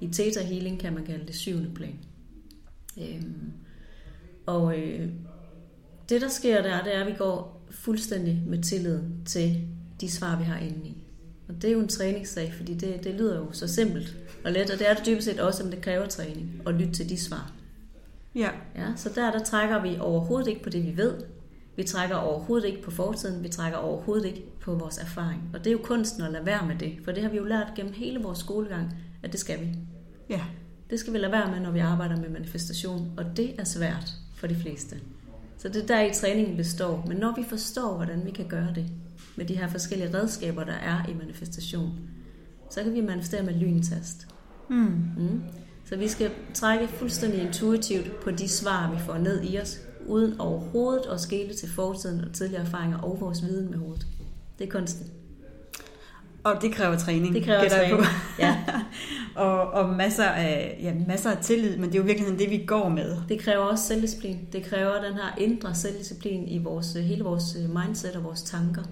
I 0.00 0.08
Theta 0.12 0.42
Healing 0.42 0.80
kan 0.80 0.94
man 0.94 1.04
kalde 1.04 1.26
det 1.26 1.34
syvende 1.34 1.70
plan. 1.74 1.98
Øhm, 2.98 3.52
og 4.46 4.78
øh, 4.78 5.08
det, 6.08 6.20
der 6.20 6.28
sker 6.28 6.62
der, 6.62 6.84
det 6.84 6.96
er, 6.96 7.00
at 7.00 7.06
vi 7.06 7.16
går 7.18 7.66
fuldstændig 7.70 8.42
med 8.46 8.62
tillid 8.62 9.00
til 9.26 9.60
de 10.00 10.10
svar, 10.10 10.38
vi 10.38 10.44
har 10.44 10.58
inde 10.58 10.88
i. 10.88 10.96
Og 11.48 11.54
det 11.54 11.64
er 11.64 11.72
jo 11.72 11.80
en 11.80 11.88
træningssag, 11.88 12.54
fordi 12.54 12.74
det, 12.74 13.04
det 13.04 13.14
lyder 13.14 13.36
jo 13.36 13.52
så 13.52 13.68
simpelt 13.68 14.16
og 14.44 14.52
let, 14.52 14.70
og 14.70 14.78
det 14.78 14.90
er 14.90 14.94
det 14.94 15.06
dybest 15.06 15.24
set 15.24 15.40
også, 15.40 15.62
men 15.62 15.72
det 15.72 15.82
kræver 15.82 16.06
træning 16.06 16.62
at 16.66 16.74
lytte 16.74 16.92
til 16.92 17.08
de 17.08 17.18
svar. 17.20 17.52
Ja. 18.34 18.50
ja. 18.76 18.92
Så 18.96 19.10
der, 19.14 19.30
der 19.30 19.44
trækker 19.44 19.82
vi 19.82 19.96
overhovedet 20.00 20.48
ikke 20.48 20.62
på 20.62 20.70
det, 20.70 20.86
vi 20.86 20.96
ved. 20.96 21.14
Vi 21.76 21.82
trækker 21.82 22.16
overhovedet 22.16 22.68
ikke 22.68 22.82
på 22.82 22.90
fortiden, 22.90 23.42
vi 23.42 23.48
trækker 23.48 23.78
overhovedet 23.78 24.26
ikke 24.26 24.44
på 24.60 24.74
vores 24.74 24.98
erfaring. 24.98 25.42
Og 25.54 25.58
det 25.58 25.66
er 25.66 25.72
jo 25.72 25.80
kunsten 25.82 26.22
at 26.22 26.32
lade 26.32 26.46
være 26.46 26.66
med 26.66 26.76
det, 26.76 26.98
for 27.04 27.12
det 27.12 27.22
har 27.22 27.30
vi 27.30 27.36
jo 27.36 27.44
lært 27.44 27.72
gennem 27.76 27.92
hele 27.92 28.22
vores 28.22 28.38
skolegang, 28.38 28.94
at 29.22 29.32
det 29.32 29.40
skal 29.40 29.60
vi. 29.60 29.66
Ja. 30.30 30.40
Det 30.90 31.00
skal 31.00 31.12
vi 31.12 31.18
lade 31.18 31.32
være 31.32 31.50
med, 31.50 31.60
når 31.60 31.70
vi 31.70 31.78
arbejder 31.78 32.16
med 32.16 32.28
manifestation, 32.28 33.12
og 33.16 33.24
det 33.36 33.60
er 33.60 33.64
svært 33.64 34.12
for 34.36 34.46
de 34.46 34.54
fleste. 34.54 34.96
Så 35.58 35.68
det 35.68 35.82
er 35.82 35.86
der 35.86 36.00
i 36.02 36.14
træningen 36.14 36.56
består. 36.56 37.04
Men 37.08 37.16
når 37.16 37.34
vi 37.36 37.44
forstår, 37.48 37.96
hvordan 37.96 38.24
vi 38.24 38.30
kan 38.30 38.48
gøre 38.48 38.72
det, 38.74 38.86
med 39.36 39.44
de 39.44 39.56
her 39.56 39.68
forskellige 39.68 40.14
redskaber, 40.14 40.64
der 40.64 40.72
er 40.72 41.08
i 41.08 41.14
manifestation, 41.14 41.90
så 42.70 42.82
kan 42.82 42.94
vi 42.94 43.00
manifestere 43.00 43.42
med 43.42 43.54
lyntast. 43.54 44.28
Mm. 44.70 44.76
Mm. 45.18 45.42
Så 45.84 45.96
vi 45.96 46.08
skal 46.08 46.30
trække 46.54 46.88
fuldstændig 46.88 47.42
intuitivt 47.42 48.20
på 48.20 48.30
de 48.30 48.48
svar, 48.48 48.92
vi 48.92 48.98
får 48.98 49.18
ned 49.18 49.42
i 49.44 49.58
os, 49.58 49.80
uden 50.06 50.40
overhovedet 50.40 51.06
at 51.12 51.20
skele 51.20 51.54
til 51.54 51.68
fortiden 51.68 52.24
og 52.24 52.32
tidligere 52.32 52.62
erfaringer 52.62 52.98
og 52.98 53.20
vores 53.20 53.42
viden 53.42 53.70
med 53.70 53.78
hovedet. 53.78 54.06
Det 54.58 54.66
er 54.66 54.70
kunsten. 54.70 55.10
Og 56.44 56.62
det 56.62 56.72
kræver 56.72 56.98
træning. 56.98 57.34
Det 57.34 57.44
kræver 57.44 57.68
træning, 57.68 57.98
på. 57.98 58.04
ja. 58.38 58.64
og, 59.44 59.70
og 59.70 59.88
masser, 59.88 60.24
af, 60.24 60.78
ja, 60.82 60.94
masser 61.08 61.30
af 61.30 61.38
tillid, 61.42 61.76
men 61.76 61.84
det 61.84 61.94
er 61.94 61.98
jo 61.98 62.04
virkelig 62.04 62.38
det, 62.38 62.50
vi 62.50 62.64
går 62.66 62.88
med. 62.88 63.16
Det 63.28 63.38
kræver 63.38 63.64
også 63.64 63.84
selvdisciplin. 63.84 64.38
Det 64.52 64.64
kræver 64.64 65.02
den 65.02 65.14
her 65.14 65.34
indre 65.38 65.74
selvdisciplin 65.74 66.48
i 66.48 66.58
vores, 66.58 66.92
hele 66.92 67.24
vores 67.24 67.56
mindset 67.84 68.16
og 68.16 68.24
vores 68.24 68.42
tanker. 68.42 68.82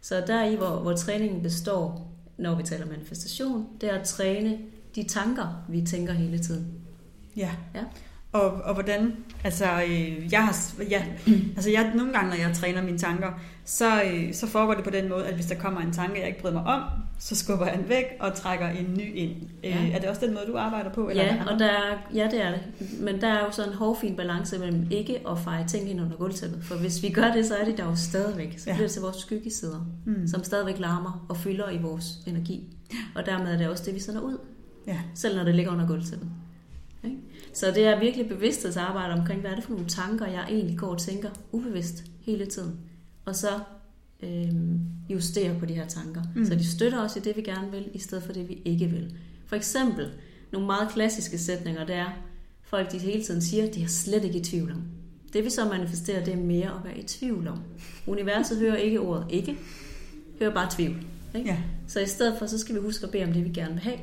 Så 0.00 0.22
der 0.26 0.44
i, 0.44 0.54
hvor, 0.54 0.76
hvor 0.76 0.92
træningen 0.92 1.42
består, 1.42 2.12
når 2.38 2.54
vi 2.54 2.62
taler 2.62 2.86
manifestation, 2.86 3.66
det 3.80 3.90
er 3.90 3.98
at 3.98 4.06
træne 4.06 4.58
de 4.94 5.02
tanker, 5.02 5.64
vi 5.68 5.82
tænker 5.82 6.12
hele 6.12 6.38
tiden. 6.38 6.66
Ja. 7.36 7.50
ja. 7.74 7.84
Og, 8.32 8.52
og 8.52 8.74
hvordan, 8.74 9.16
altså, 9.44 9.64
øh, 9.64 10.32
jeg 10.32 10.44
har, 10.44 10.56
ja, 10.90 11.02
altså 11.56 11.70
jeg, 11.70 11.92
nogle 11.94 12.12
gange, 12.12 12.30
når 12.30 12.36
jeg 12.36 12.54
træner 12.54 12.82
mine 12.82 12.98
tanker, 12.98 13.28
så, 13.64 14.02
øh, 14.02 14.34
så 14.34 14.46
foregår 14.46 14.74
det 14.74 14.84
på 14.84 14.90
den 14.90 15.08
måde, 15.08 15.26
at 15.26 15.34
hvis 15.34 15.46
der 15.46 15.54
kommer 15.54 15.80
en 15.80 15.92
tanke, 15.92 16.20
jeg 16.20 16.28
ikke 16.28 16.40
bryder 16.40 16.54
mig 16.54 16.64
om, 16.64 16.82
så 17.18 17.36
skubber 17.36 17.66
jeg 17.66 17.78
den 17.78 17.88
væk 17.88 18.04
og 18.20 18.34
trækker 18.34 18.68
en 18.68 18.94
ny 18.94 19.14
ind. 19.14 19.36
Øh, 19.64 19.70
ja. 19.70 19.90
Er 19.92 19.98
det 19.98 20.08
også 20.08 20.26
den 20.26 20.34
måde, 20.34 20.46
du 20.46 20.56
arbejder 20.56 20.92
på? 20.92 21.08
Eller 21.08 21.24
ja, 21.24 21.44
og 21.46 21.58
der, 21.58 21.70
ja, 22.14 22.28
det 22.30 22.42
er 22.42 22.50
det. 22.50 22.60
Men 23.00 23.20
der 23.20 23.28
er 23.28 23.44
jo 23.44 23.50
sådan 23.50 23.70
en 23.70 23.76
hårfin 23.76 24.16
balance 24.16 24.58
mellem 24.58 24.86
ikke 24.90 25.18
at 25.28 25.38
feje 25.38 25.66
ting 25.66 25.90
ind 25.90 26.00
under 26.00 26.16
gulvtæppet. 26.16 26.64
For 26.64 26.74
hvis 26.74 27.02
vi 27.02 27.10
gør 27.10 27.32
det, 27.32 27.46
så 27.46 27.56
er 27.56 27.64
det 27.64 27.78
der 27.78 27.84
jo 27.84 27.96
stadigvæk. 27.96 28.58
Så 28.58 28.64
ja. 28.66 28.74
bliver 28.74 28.86
det 28.86 28.92
til 28.92 29.02
vores 29.02 29.16
skyggesider, 29.16 29.86
mm. 30.06 30.28
som 30.28 30.44
stadigvæk 30.44 30.78
larmer 30.78 31.26
og 31.28 31.36
fylder 31.36 31.70
i 31.70 31.78
vores 31.78 32.18
energi. 32.26 32.76
Og 33.14 33.26
dermed 33.26 33.52
er 33.52 33.58
det 33.58 33.68
også 33.68 33.84
det, 33.86 33.94
vi 33.94 34.00
sender 34.00 34.20
ud. 34.20 34.38
Ja. 34.86 34.98
Selv 35.14 35.36
når 35.36 35.44
det 35.44 35.54
ligger 35.54 35.72
under 35.72 35.86
gulvtæppet. 35.86 36.28
Okay? 36.98 37.14
Så 37.52 37.70
det 37.70 37.84
er 37.86 38.00
virkelig 38.00 38.28
bevidsthedsarbejde 38.28 39.14
omkring, 39.14 39.40
hvad 39.40 39.50
er 39.50 39.54
det 39.54 39.64
for 39.64 39.70
nogle 39.70 39.86
tanker, 39.86 40.26
jeg 40.26 40.46
egentlig 40.50 40.78
går 40.78 40.86
og 40.86 40.98
tænker 40.98 41.30
ubevidst 41.52 42.04
hele 42.20 42.46
tiden. 42.46 42.78
Og 43.24 43.36
så 43.36 43.48
øh, 44.22 44.52
justere 45.08 45.58
på 45.58 45.66
de 45.66 45.74
her 45.74 45.86
tanker. 45.86 46.22
Mm. 46.36 46.46
Så 46.46 46.54
de 46.54 46.66
støtter 46.66 47.04
os 47.04 47.16
i 47.16 47.20
det, 47.20 47.36
vi 47.36 47.42
gerne 47.42 47.70
vil, 47.70 47.88
i 47.92 47.98
stedet 47.98 48.24
for 48.24 48.32
det, 48.32 48.48
vi 48.48 48.62
ikke 48.64 48.86
vil. 48.86 49.16
For 49.46 49.56
eksempel, 49.56 50.10
nogle 50.52 50.66
meget 50.66 50.88
klassiske 50.92 51.38
sætninger, 51.38 51.86
det 51.86 51.94
er, 51.94 52.10
folk 52.62 52.92
de 52.92 52.98
hele 52.98 53.24
tiden 53.24 53.42
siger, 53.42 53.70
de 53.70 53.82
er 53.82 53.88
slet 53.88 54.24
ikke 54.24 54.38
i 54.38 54.42
tvivl 54.42 54.72
om. 54.72 54.82
Det 55.32 55.44
vi 55.44 55.50
så 55.50 55.64
manifesterer, 55.64 56.24
det 56.24 56.34
er 56.34 56.38
mere 56.38 56.68
at 56.68 56.84
være 56.84 56.98
i 56.98 57.02
tvivl 57.02 57.48
om. 57.48 57.58
Universet 58.06 58.58
hører 58.58 58.76
ikke 58.76 59.00
ordet 59.00 59.26
ikke, 59.30 59.58
hører 60.38 60.54
bare 60.54 60.68
tvivl. 60.70 60.96
Ikke? 61.34 61.50
Ja. 61.50 61.58
Så 61.88 62.00
i 62.00 62.06
stedet 62.06 62.38
for, 62.38 62.46
så 62.46 62.58
skal 62.58 62.74
vi 62.74 62.80
huske 62.80 63.06
at 63.06 63.12
bede 63.12 63.24
om 63.24 63.32
det, 63.32 63.44
vi 63.44 63.50
gerne 63.50 63.72
vil 63.72 63.82
have. 63.82 63.98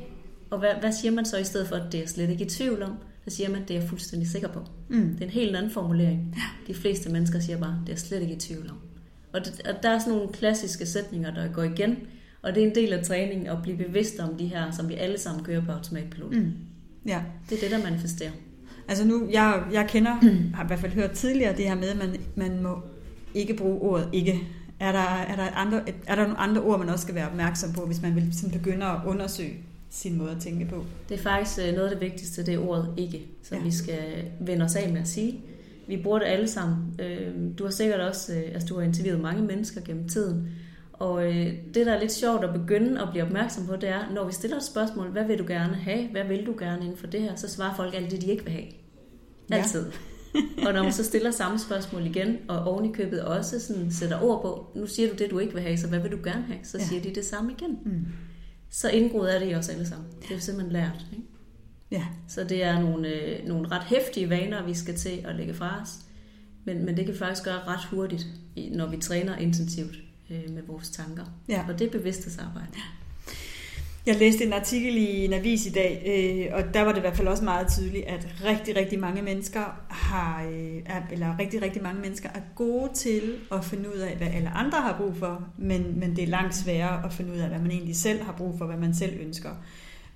Og 0.50 0.58
hvad, 0.58 0.74
hvad 0.80 0.92
siger 0.92 1.12
man 1.12 1.24
så 1.24 1.36
i 1.36 1.44
stedet 1.44 1.68
for, 1.68 1.76
at 1.76 1.92
det 1.92 2.02
er 2.02 2.06
slet 2.06 2.30
ikke 2.30 2.44
i 2.44 2.48
tvivl 2.48 2.82
om? 2.82 2.92
Så 3.30 3.36
siger 3.36 3.50
man, 3.50 3.62
det 3.62 3.70
er 3.70 3.80
jeg 3.80 3.88
fuldstændig 3.88 4.28
sikker 4.28 4.48
på. 4.48 4.60
Mm. 4.88 5.08
Det 5.12 5.20
er 5.20 5.24
en 5.24 5.30
helt 5.30 5.56
anden 5.56 5.70
formulering. 5.70 6.36
De 6.66 6.74
fleste 6.74 7.10
mennesker 7.10 7.40
siger 7.40 7.58
bare, 7.58 7.78
det 7.80 7.88
er 7.88 7.92
jeg 7.92 7.98
slet 7.98 8.22
ikke 8.22 8.34
i 8.34 8.38
tvivl 8.38 8.70
om. 8.70 8.76
Og, 9.32 9.44
det, 9.44 9.62
og 9.68 9.82
der 9.82 9.90
er 9.90 9.98
sådan 9.98 10.14
nogle 10.14 10.32
klassiske 10.32 10.86
sætninger, 10.86 11.34
der 11.34 11.52
går 11.52 11.62
igen. 11.62 11.96
Og 12.42 12.54
det 12.54 12.62
er 12.62 12.66
en 12.68 12.74
del 12.74 12.92
af 12.92 13.04
træningen 13.04 13.46
at 13.46 13.58
blive 13.62 13.76
bevidst 13.76 14.18
om 14.18 14.38
de 14.38 14.46
her, 14.46 14.70
som 14.70 14.88
vi 14.88 14.94
alle 14.94 15.18
sammen 15.18 15.44
kører 15.44 15.64
på 15.64 15.72
automatpilot. 15.72 16.32
Mm. 16.32 16.52
Ja. 17.06 17.22
Det 17.50 17.56
er 17.56 17.60
det, 17.60 17.70
der 17.70 17.90
manifesterer. 17.90 18.30
Altså 18.88 19.06
nu, 19.06 19.28
jeg, 19.30 19.62
jeg 19.72 19.86
kender, 19.88 20.20
mm. 20.22 20.52
har 20.54 20.64
i 20.64 20.66
hvert 20.66 20.80
fald 20.80 20.92
hørt 20.92 21.10
tidligere 21.10 21.56
det 21.56 21.64
her 21.64 21.74
med, 21.74 21.88
at 21.88 21.96
man, 21.96 22.16
man 22.34 22.62
må 22.62 22.82
ikke 23.34 23.54
bruge 23.54 23.80
ordet 23.80 24.08
ikke. 24.12 24.40
Er 24.80 24.92
der, 24.92 24.98
er, 24.98 25.36
der 25.36 25.50
andre, 25.50 25.82
er 26.06 26.14
der 26.14 26.22
nogle 26.22 26.38
andre 26.38 26.62
ord, 26.62 26.78
man 26.78 26.88
også 26.88 27.02
skal 27.02 27.14
være 27.14 27.28
opmærksom 27.28 27.72
på, 27.72 27.86
hvis 27.86 28.02
man 28.02 28.14
vil 28.14 28.28
sådan 28.32 28.58
begynde 28.58 28.86
at 28.86 28.98
undersøge 29.06 29.56
sin 29.90 30.18
måde 30.18 30.30
at 30.30 30.40
tænke 30.40 30.66
på? 30.66 30.84
Det 31.08 31.14
er 31.14 31.22
faktisk 31.22 31.58
øh, 31.58 31.74
noget 31.74 31.88
af 31.88 31.90
det 31.90 32.00
vigtigste, 32.00 32.46
det 32.46 32.54
er 32.54 32.58
ordet 32.58 32.94
ikke, 32.96 33.26
som 33.42 33.58
ja. 33.58 33.64
vi 33.64 33.70
skal 33.70 34.24
vende 34.40 34.64
os 34.64 34.76
af 34.76 34.92
med 34.92 35.00
at 35.00 35.08
sige. 35.08 35.40
Vi 35.88 35.96
bruger 36.02 36.18
det 36.18 36.26
alle 36.26 36.48
sammen. 36.48 37.00
Øh, 37.00 37.32
du 37.58 37.64
har 37.64 37.70
sikkert 37.70 38.00
også, 38.00 38.34
øh, 38.34 38.42
altså 38.54 38.68
du 38.68 38.74
har 38.74 38.82
interviewet 38.82 39.20
mange 39.20 39.42
mennesker 39.42 39.80
gennem 39.80 40.08
tiden, 40.08 40.48
og 40.92 41.22
det, 41.74 41.86
der 41.86 41.92
er 41.92 42.00
lidt 42.00 42.12
sjovt 42.12 42.44
at 42.44 42.52
begynde 42.52 43.02
at 43.02 43.08
blive 43.10 43.24
opmærksom 43.24 43.66
på, 43.66 43.76
det 43.76 43.88
er, 43.88 44.10
når 44.14 44.26
vi 44.26 44.32
stiller 44.32 44.56
et 44.56 44.62
spørgsmål, 44.62 45.08
hvad 45.08 45.24
vil 45.24 45.38
du 45.38 45.44
gerne 45.48 45.74
have, 45.74 46.08
hvad 46.08 46.24
vil 46.24 46.46
du 46.46 46.54
gerne 46.58 46.82
inden 46.82 46.96
for 46.96 47.06
det 47.06 47.22
her, 47.22 47.36
så 47.36 47.48
svarer 47.48 47.76
folk 47.76 47.94
alt 47.94 48.10
det, 48.10 48.22
de 48.22 48.26
ikke 48.26 48.44
vil 48.44 48.52
have. 48.52 48.66
Altid. 49.52 49.86
Ja. 50.34 50.66
og 50.66 50.72
når 50.72 50.82
man 50.82 50.92
så 50.92 51.04
stiller 51.04 51.30
samme 51.30 51.58
spørgsmål 51.58 52.06
igen, 52.06 52.36
og 52.48 52.64
oven 52.64 52.84
i 52.84 52.92
købet 52.92 53.22
også 53.22 53.60
sådan 53.60 53.92
sætter 53.92 54.22
ord 54.22 54.42
på, 54.42 54.66
nu 54.80 54.86
siger 54.86 55.08
du 55.08 55.14
det, 55.14 55.30
du 55.30 55.38
ikke 55.38 55.54
vil 55.54 55.62
have, 55.62 55.76
så 55.76 55.88
hvad 55.88 55.98
vil 55.98 56.10
du 56.10 56.18
gerne 56.24 56.42
have? 56.42 56.58
Så 56.62 56.78
ja. 56.78 56.84
siger 56.84 57.02
de 57.02 57.14
det 57.14 57.24
samme 57.24 57.52
igen. 57.52 57.78
Mm 57.84 58.06
så 58.70 58.90
indgroet 58.90 59.34
er 59.34 59.38
det 59.38 59.50
i 59.50 59.54
os 59.54 59.68
alle 59.68 59.86
sammen. 59.86 60.08
Det 60.28 60.36
er 60.36 60.40
simpelthen 60.40 60.72
lært. 60.72 61.06
Ikke? 61.12 61.24
Ja. 61.90 62.04
Så 62.28 62.44
det 62.44 62.62
er 62.62 62.80
nogle, 62.80 63.08
øh, 63.08 63.48
nogle 63.48 63.68
ret 63.68 63.84
hæftige 63.84 64.30
vaner, 64.30 64.66
vi 64.66 64.74
skal 64.74 64.96
til 64.96 65.24
at 65.24 65.36
lægge 65.36 65.54
fra 65.54 65.80
os. 65.82 65.98
Men, 66.64 66.84
men 66.84 66.96
det 66.96 67.04
kan 67.04 67.14
vi 67.14 67.18
faktisk 67.18 67.44
gøre 67.44 67.62
ret 67.66 67.84
hurtigt, 67.84 68.26
når 68.72 68.86
vi 68.86 68.96
træner 68.96 69.36
intensivt 69.36 69.96
øh, 70.30 70.50
med 70.50 70.62
vores 70.62 70.90
tanker. 70.90 71.24
Ja. 71.48 71.64
Og 71.68 71.78
det 71.78 71.86
er 71.86 71.90
bevidsthedsarbejde. 71.90 72.68
Ja. 72.76 72.99
Jeg 74.06 74.16
læste 74.16 74.44
en 74.44 74.52
artikel 74.52 74.96
i 74.96 75.24
en 75.24 75.32
avis 75.32 75.66
i 75.66 75.70
dag, 75.70 76.02
øh, 76.06 76.54
og 76.54 76.74
der 76.74 76.82
var 76.82 76.92
det 76.92 76.98
i 76.98 77.00
hvert 77.00 77.16
fald 77.16 77.28
også 77.28 77.44
meget 77.44 77.68
tydeligt, 77.72 78.04
at 78.06 78.28
rigtig, 78.44 78.76
rigtig 78.76 78.98
mange 78.98 79.22
mennesker 79.22 79.84
har, 79.88 80.44
øh, 80.44 81.12
eller 81.12 81.38
rigtig, 81.38 81.62
rigtig 81.62 81.82
mange 81.82 82.00
mennesker 82.00 82.28
er 82.34 82.40
gode 82.54 82.90
til 82.94 83.34
at 83.52 83.64
finde 83.64 83.88
ud 83.88 83.98
af, 83.98 84.16
hvad 84.16 84.28
alle 84.28 84.48
andre 84.48 84.80
har 84.80 84.96
brug 84.96 85.16
for, 85.16 85.48
men, 85.58 86.00
men 86.00 86.16
det 86.16 86.24
er 86.24 86.28
langt 86.28 86.54
sværere 86.54 87.04
at 87.04 87.12
finde 87.12 87.32
ud 87.32 87.38
af, 87.38 87.48
hvad 87.48 87.58
man 87.58 87.70
egentlig 87.70 87.96
selv 87.96 88.22
har 88.22 88.32
brug 88.32 88.58
for, 88.58 88.66
hvad 88.66 88.76
man 88.76 88.94
selv 88.94 89.20
ønsker. 89.20 89.50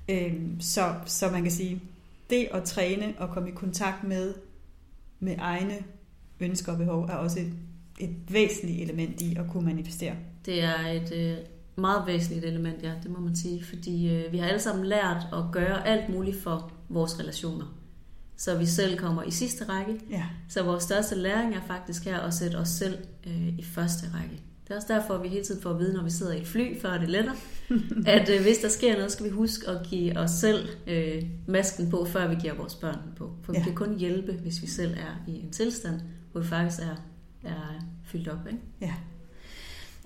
Øh, 0.09 0.35
så, 0.61 0.95
så 1.07 1.31
man 1.31 1.43
kan 1.43 1.53
sige, 1.53 1.81
det 2.31 2.49
at 2.53 2.62
træne 2.62 3.14
og 3.19 3.31
komme 3.31 3.49
i 3.49 3.53
kontakt 3.53 4.05
med, 4.05 4.35
med 5.21 5.35
egne 5.38 5.75
ønsker 6.41 6.73
og 6.73 6.79
behov, 6.79 7.05
er 7.05 7.14
også 7.14 7.41
et, 7.41 7.53
et 8.00 8.17
væsentligt 8.29 8.83
element 8.83 9.23
i 9.23 9.37
at 9.37 9.45
kunne 9.53 9.64
manifestere. 9.64 10.14
Det 10.47 10.62
er 10.62 10.87
et 10.87 11.12
øh, 11.12 11.37
meget 11.76 12.07
væsentligt 12.07 12.45
element, 12.45 12.83
ja, 12.83 12.93
det 13.02 13.11
må 13.11 13.21
man 13.21 13.37
sige. 13.37 13.64
Fordi 13.64 14.14
øh, 14.14 14.33
vi 14.33 14.38
har 14.38 14.49
alle 14.49 14.61
sammen 14.61 14.87
lært 14.87 15.26
at 15.33 15.45
gøre 15.52 15.87
alt 15.87 16.09
muligt 16.09 16.43
for 16.43 16.73
vores 16.88 17.21
relationer. 17.21 17.66
Så 18.37 18.59
vi 18.59 18.66
selv 18.66 18.99
kommer 18.99 19.23
i 19.23 19.31
sidste 19.31 19.64
række. 19.64 20.00
Ja. 20.11 20.25
Så 20.49 20.62
vores 20.62 20.83
største 20.83 21.14
læring 21.14 21.54
er 21.54 21.61
faktisk 21.66 22.04
her 22.04 22.21
at 22.21 22.35
sætte 22.35 22.57
os 22.57 22.69
selv 22.69 22.99
øh, 23.26 23.49
i 23.49 23.62
første 23.62 24.07
række. 24.14 24.43
Det 24.64 24.71
er 24.71 24.76
også 24.76 24.93
derfor, 24.93 25.14
at 25.14 25.23
vi 25.23 25.28
hele 25.28 25.45
tiden 25.45 25.62
får 25.62 25.71
at 25.71 25.78
vide, 25.78 25.95
når 25.95 26.02
vi 26.02 26.11
sidder 26.11 26.33
i 26.33 26.40
et 26.40 26.47
fly, 26.47 26.81
før 26.81 26.99
det 26.99 27.09
letter, 27.09 27.33
at 28.07 28.28
øh, 28.28 28.43
hvis 28.43 28.59
der 28.59 28.69
sker 28.69 28.97
noget, 28.97 29.12
skal 29.12 29.26
vi 29.26 29.31
huske 29.31 29.69
at 29.69 29.87
give 29.87 30.19
os 30.19 30.31
selv 30.31 30.69
øh, 30.87 31.23
masken 31.47 31.90
på, 31.90 32.04
før 32.04 32.28
vi 32.28 32.35
giver 32.35 32.54
vores 32.54 32.75
børn 32.75 32.99
på. 33.16 33.31
For 33.43 33.52
ja. 33.52 33.59
vi 33.59 33.64
kan 33.64 33.75
kun 33.75 33.99
hjælpe, 33.99 34.33
hvis 34.33 34.62
vi 34.62 34.66
selv 34.66 34.95
er 34.95 35.33
i 35.33 35.43
en 35.43 35.50
tilstand, 35.50 36.00
hvor 36.33 36.40
vi 36.40 36.47
faktisk 36.47 36.83
er, 36.83 36.97
er 37.49 37.85
fyldt 38.04 38.28
op. 38.28 38.47
Ikke? 38.47 38.59
Ja. 38.81 38.95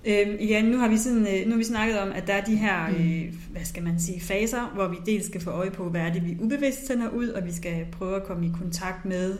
Øhm, 0.04 0.36
igen, 0.40 0.64
nu 0.64 0.78
har, 0.78 0.88
vi 0.88 0.96
sådan, 0.96 1.26
øh, 1.26 1.44
nu 1.44 1.50
har 1.50 1.58
vi 1.58 1.64
snakket 1.64 1.98
om, 1.98 2.12
at 2.12 2.26
der 2.26 2.32
er 2.32 2.44
de 2.44 2.56
her, 2.56 2.88
mm. 2.88 2.94
øh, 2.94 3.34
hvad 3.50 3.64
skal 3.64 3.82
man 3.82 4.00
sige, 4.00 4.20
faser, 4.20 4.70
hvor 4.74 4.88
vi 4.88 4.96
dels 5.06 5.26
skal 5.26 5.40
få 5.40 5.50
øje 5.50 5.70
på, 5.70 5.88
hvad 5.88 6.00
er 6.00 6.12
det, 6.12 6.26
vi 6.26 6.36
ubevidst 6.40 6.86
sender 6.86 7.08
ud, 7.08 7.28
og 7.28 7.46
vi 7.46 7.52
skal 7.52 7.86
prøve 7.92 8.16
at 8.16 8.24
komme 8.24 8.46
i 8.46 8.50
kontakt 8.58 9.04
med, 9.04 9.38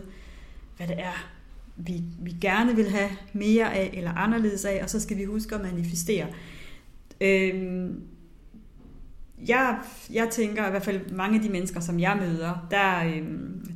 hvad 0.77 0.87
det 0.87 1.01
er, 1.01 1.31
vi, 1.77 2.03
vi 2.21 2.35
gerne 2.41 2.77
vil 2.77 2.91
have 2.91 3.11
mere 3.33 3.75
af, 3.75 3.91
eller 3.93 4.13
anderledes 4.13 4.65
af, 4.65 4.81
og 4.83 4.91
så 4.91 5.01
skal 5.01 5.17
vi 5.17 5.25
huske 5.25 5.55
at 5.55 5.63
manifestere. 5.63 6.27
Øhm, 7.21 8.03
jeg, 9.47 9.79
jeg 10.13 10.29
tænker, 10.31 10.67
i 10.67 10.71
hvert 10.71 10.83
fald 10.83 11.11
mange 11.11 11.37
af 11.37 11.43
de 11.43 11.49
mennesker, 11.49 11.81
som 11.81 12.01
jeg 12.01 12.17
møder, 12.21 12.67
der, 12.71 13.05
øh, 13.05 13.23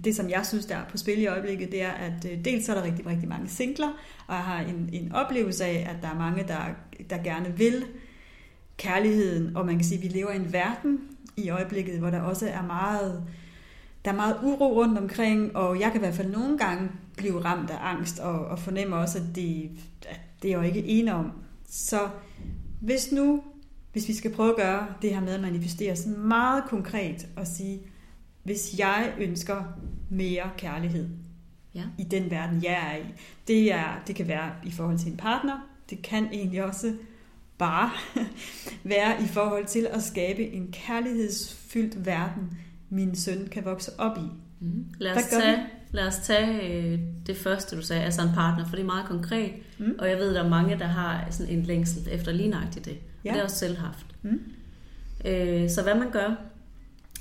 det 0.04 0.16
som 0.16 0.30
jeg 0.30 0.46
synes, 0.46 0.66
der 0.66 0.76
er 0.76 0.84
på 0.90 0.96
spil 0.96 1.18
i 1.18 1.26
øjeblikket, 1.26 1.72
det 1.72 1.82
er, 1.82 1.90
at 1.90 2.26
øh, 2.32 2.44
dels 2.44 2.68
er 2.68 2.74
der 2.74 2.82
rigtig, 2.82 3.06
rigtig 3.06 3.28
mange 3.28 3.48
singler, 3.48 3.88
og 4.26 4.34
jeg 4.34 4.44
har 4.44 4.60
en, 4.60 4.90
en 4.92 5.12
oplevelse 5.12 5.64
af, 5.64 5.86
at 5.90 6.02
der 6.02 6.08
er 6.08 6.18
mange, 6.18 6.44
der, 6.48 6.60
der 7.10 7.22
gerne 7.22 7.56
vil 7.56 7.84
kærligheden, 8.76 9.56
og 9.56 9.66
man 9.66 9.74
kan 9.74 9.84
sige, 9.84 9.98
at 9.98 10.04
vi 10.04 10.18
lever 10.18 10.30
i 10.30 10.36
en 10.36 10.52
verden 10.52 10.98
i 11.36 11.50
øjeblikket, 11.50 11.98
hvor 11.98 12.10
der 12.10 12.20
også 12.20 12.48
er 12.48 12.62
meget, 12.62 13.24
der 14.04 14.10
er 14.10 14.16
meget 14.16 14.36
uro 14.42 14.72
rundt 14.72 14.98
omkring, 14.98 15.56
og 15.56 15.80
jeg 15.80 15.92
kan 15.92 16.00
i 16.00 16.04
hvert 16.04 16.14
fald 16.14 16.30
nogle 16.30 16.58
gange 16.58 16.90
blive 17.16 17.44
ramt 17.44 17.70
af 17.70 17.78
angst, 17.80 18.18
og, 18.18 18.44
og 18.44 18.58
fornemme 18.58 18.96
også, 18.96 19.18
at 19.18 19.24
det, 19.34 19.70
at 20.08 20.20
det 20.42 20.48
er 20.48 20.52
jeg 20.52 20.58
jo 20.58 20.76
ikke 20.76 20.88
enig 20.88 21.12
om. 21.12 21.32
Så 21.68 22.08
hvis 22.80 23.12
nu 23.12 23.42
hvis 23.92 24.08
vi 24.08 24.14
skal 24.14 24.32
prøve 24.32 24.50
at 24.50 24.56
gøre 24.56 24.86
det 25.02 25.14
her 25.14 25.20
med 25.20 25.32
at 25.32 25.40
manifestere 25.40 25.96
sådan 25.96 26.18
meget 26.18 26.64
konkret 26.64 27.28
og 27.36 27.46
sige, 27.46 27.80
hvis 28.42 28.78
jeg 28.78 29.12
ønsker 29.18 29.62
mere 30.10 30.50
kærlighed, 30.56 31.08
ja. 31.74 31.82
i 31.98 32.04
den 32.04 32.30
verden, 32.30 32.62
jeg 32.62 32.92
er 32.92 32.96
i. 32.96 33.14
Det, 33.48 33.72
er, 33.72 34.02
det 34.06 34.16
kan 34.16 34.28
være 34.28 34.50
i 34.64 34.70
forhold 34.70 34.98
til 34.98 35.10
en 35.10 35.16
partner, 35.16 35.68
det 35.90 36.02
kan 36.02 36.28
egentlig 36.32 36.64
også 36.64 36.94
bare 37.58 37.90
være 38.84 39.22
i 39.22 39.26
forhold 39.26 39.66
til 39.66 39.88
at 39.90 40.02
skabe 40.02 40.42
en 40.42 40.72
kærlighedsfyldt 40.72 42.06
verden, 42.06 42.58
min 42.90 43.16
søn 43.16 43.48
kan 43.52 43.64
vokse 43.64 43.90
op 43.98 44.18
i. 44.18 44.30
Mm. 44.60 44.86
Lad, 44.98 45.16
os 45.16 45.22
tage, 45.30 45.66
lad 45.90 46.06
os 46.06 46.18
tage 46.18 46.72
øh, 46.72 46.98
det 47.26 47.36
første, 47.36 47.76
du 47.76 47.82
sagde, 47.82 48.02
altså 48.02 48.22
en 48.22 48.34
partner, 48.34 48.64
for 48.64 48.76
det 48.76 48.82
er 48.82 48.86
meget 48.86 49.06
konkret, 49.06 49.52
mm. 49.78 49.94
og 49.98 50.08
jeg 50.08 50.18
ved, 50.18 50.34
der 50.34 50.44
er 50.44 50.48
mange, 50.48 50.78
der 50.78 50.86
har 50.86 51.26
sådan 51.30 51.52
en 51.52 51.62
længsel 51.62 52.08
efter 52.10 52.32
lignagtigt 52.32 52.84
det. 52.84 52.98
Ja. 53.24 53.30
Det 53.30 53.38
er 53.38 53.44
også 53.44 53.56
selv 53.56 53.76
haft. 53.76 54.06
Mm. 54.22 54.40
Øh, 55.24 55.70
så 55.70 55.82
hvad 55.82 55.94
man 55.94 56.10
gør, 56.10 56.34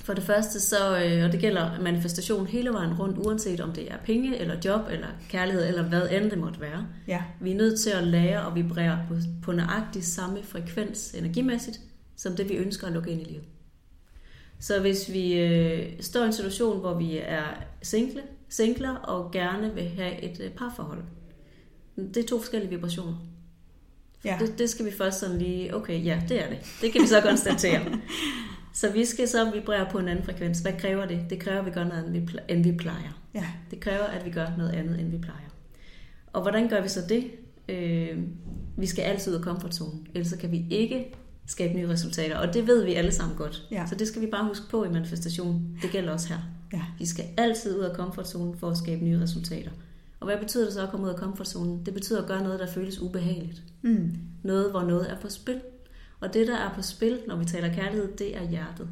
for 0.03 0.13
det 0.13 0.23
første, 0.23 0.59
så, 0.59 1.03
øh, 1.03 1.25
og 1.25 1.31
det 1.31 1.39
gælder 1.39 1.81
manifestation 1.81 2.47
hele 2.47 2.69
vejen 2.69 2.93
rundt, 2.93 3.17
uanset 3.17 3.61
om 3.61 3.73
det 3.73 3.91
er 3.91 3.97
penge, 4.05 4.37
eller 4.37 4.55
job, 4.65 4.81
eller 4.91 5.07
kærlighed, 5.29 5.67
eller 5.67 5.83
hvad 5.83 6.09
end 6.11 6.31
det 6.31 6.37
måtte 6.37 6.61
være. 6.61 6.87
Ja. 7.07 7.23
Vi 7.41 7.51
er 7.51 7.55
nødt 7.55 7.79
til 7.79 7.89
at 7.89 8.03
lære 8.03 8.45
og 8.45 8.55
vibrere 8.55 9.05
på, 9.07 9.15
på 9.41 9.51
nøjagtig 9.51 10.03
samme 10.03 10.43
frekvens 10.43 11.13
energimæssigt, 11.13 11.79
som 12.15 12.35
det 12.35 12.49
vi 12.49 12.53
ønsker 12.53 12.87
at 12.87 12.93
lukke 12.93 13.11
ind 13.11 13.21
i 13.21 13.23
livet. 13.23 13.45
Så 14.59 14.79
hvis 14.79 15.13
vi 15.13 15.39
øh, 15.39 15.93
står 15.99 16.21
i 16.23 16.25
en 16.25 16.33
situation, 16.33 16.79
hvor 16.79 16.93
vi 16.93 17.17
er 17.17 17.43
single, 17.81 18.21
singler 18.49 18.95
og 18.95 19.31
gerne 19.31 19.73
vil 19.73 19.89
have 19.89 20.21
et 20.23 20.41
øh, 20.43 20.51
parforhold, 20.51 21.03
det 21.95 22.17
er 22.17 22.27
to 22.27 22.39
forskellige 22.39 22.69
vibrationer. 22.69 23.15
Ja. 24.25 24.37
Det, 24.39 24.59
det 24.59 24.69
skal 24.69 24.85
vi 24.85 24.91
først 24.91 25.19
sådan 25.19 25.37
lige, 25.37 25.75
okay, 25.75 26.05
ja, 26.05 26.21
det 26.29 26.43
er 26.43 26.49
det. 26.49 26.57
Det 26.81 26.91
kan 26.91 27.01
vi 27.01 27.07
så 27.07 27.21
konstatere. 27.21 27.81
Så 28.73 28.91
vi 28.91 29.05
skal 29.05 29.27
så 29.27 29.51
vibrere 29.51 29.87
på 29.91 29.97
en 29.97 30.07
anden 30.07 30.25
frekvens. 30.25 30.59
Hvad 30.59 30.73
kræver 30.79 31.05
det? 31.05 31.25
Det 31.29 31.39
kræver, 31.39 31.59
at 31.59 31.65
vi 31.65 31.71
gør 31.71 31.83
noget 31.83 32.03
andet, 32.03 32.31
end 32.47 32.63
vi 32.63 32.71
plejer. 32.71 33.21
Ja. 33.33 33.45
Det 33.71 33.79
kræver, 33.79 34.03
at 34.03 34.25
vi 34.25 34.31
gør 34.31 34.47
noget 34.57 34.71
andet, 34.71 34.99
end 34.99 35.11
vi 35.11 35.17
plejer. 35.17 35.49
Og 36.33 36.41
hvordan 36.41 36.69
gør 36.69 36.81
vi 36.81 36.87
så 36.87 37.01
det? 37.09 37.31
Øh, 37.69 38.17
vi 38.77 38.85
skal 38.85 39.01
altid 39.01 39.31
ud 39.31 39.37
af 39.37 39.43
komfortzonen, 39.43 40.07
ellers 40.15 40.33
kan 40.33 40.51
vi 40.51 40.65
ikke 40.69 41.15
skabe 41.45 41.73
nye 41.73 41.89
resultater. 41.89 42.37
Og 42.37 42.53
det 42.53 42.67
ved 42.67 42.85
vi 42.85 42.93
alle 42.93 43.11
sammen 43.11 43.37
godt. 43.37 43.67
Ja. 43.71 43.85
Så 43.89 43.95
det 43.95 44.07
skal 44.07 44.21
vi 44.21 44.27
bare 44.27 44.47
huske 44.47 44.65
på 44.69 44.83
i 44.83 44.89
manifestation. 44.89 45.77
Det 45.81 45.91
gælder 45.91 46.13
også 46.13 46.27
her. 46.27 46.39
Ja. 46.73 46.81
Vi 46.99 47.05
skal 47.05 47.25
altid 47.37 47.77
ud 47.77 47.83
af 47.83 47.95
komfortzonen 47.95 48.57
for 48.57 48.69
at 48.69 48.77
skabe 48.77 49.03
nye 49.03 49.21
resultater. 49.21 49.71
Og 50.21 50.25
hvad 50.25 50.37
betyder 50.37 50.65
det 50.65 50.73
så 50.73 50.83
at 50.83 50.89
komme 50.89 51.05
ud 51.05 51.11
af 51.11 51.17
komfortzonen? 51.17 51.85
Det 51.85 51.93
betyder 51.93 52.21
at 52.21 52.27
gøre 52.27 52.43
noget, 52.43 52.59
der 52.59 52.67
føles 52.67 53.01
ubehageligt. 53.01 53.63
Mm. 53.81 54.11
Noget, 54.43 54.71
hvor 54.71 54.81
noget 54.81 55.11
er 55.11 55.19
på 55.19 55.29
spil. 55.29 55.61
Og 56.19 56.33
det, 56.33 56.47
der 56.47 56.57
er 56.57 56.73
på 56.73 56.81
spil, 56.81 57.19
når 57.27 57.35
vi 57.35 57.45
taler 57.45 57.73
kærlighed, 57.73 58.17
det 58.17 58.37
er 58.37 58.49
hjertet. 58.49 58.89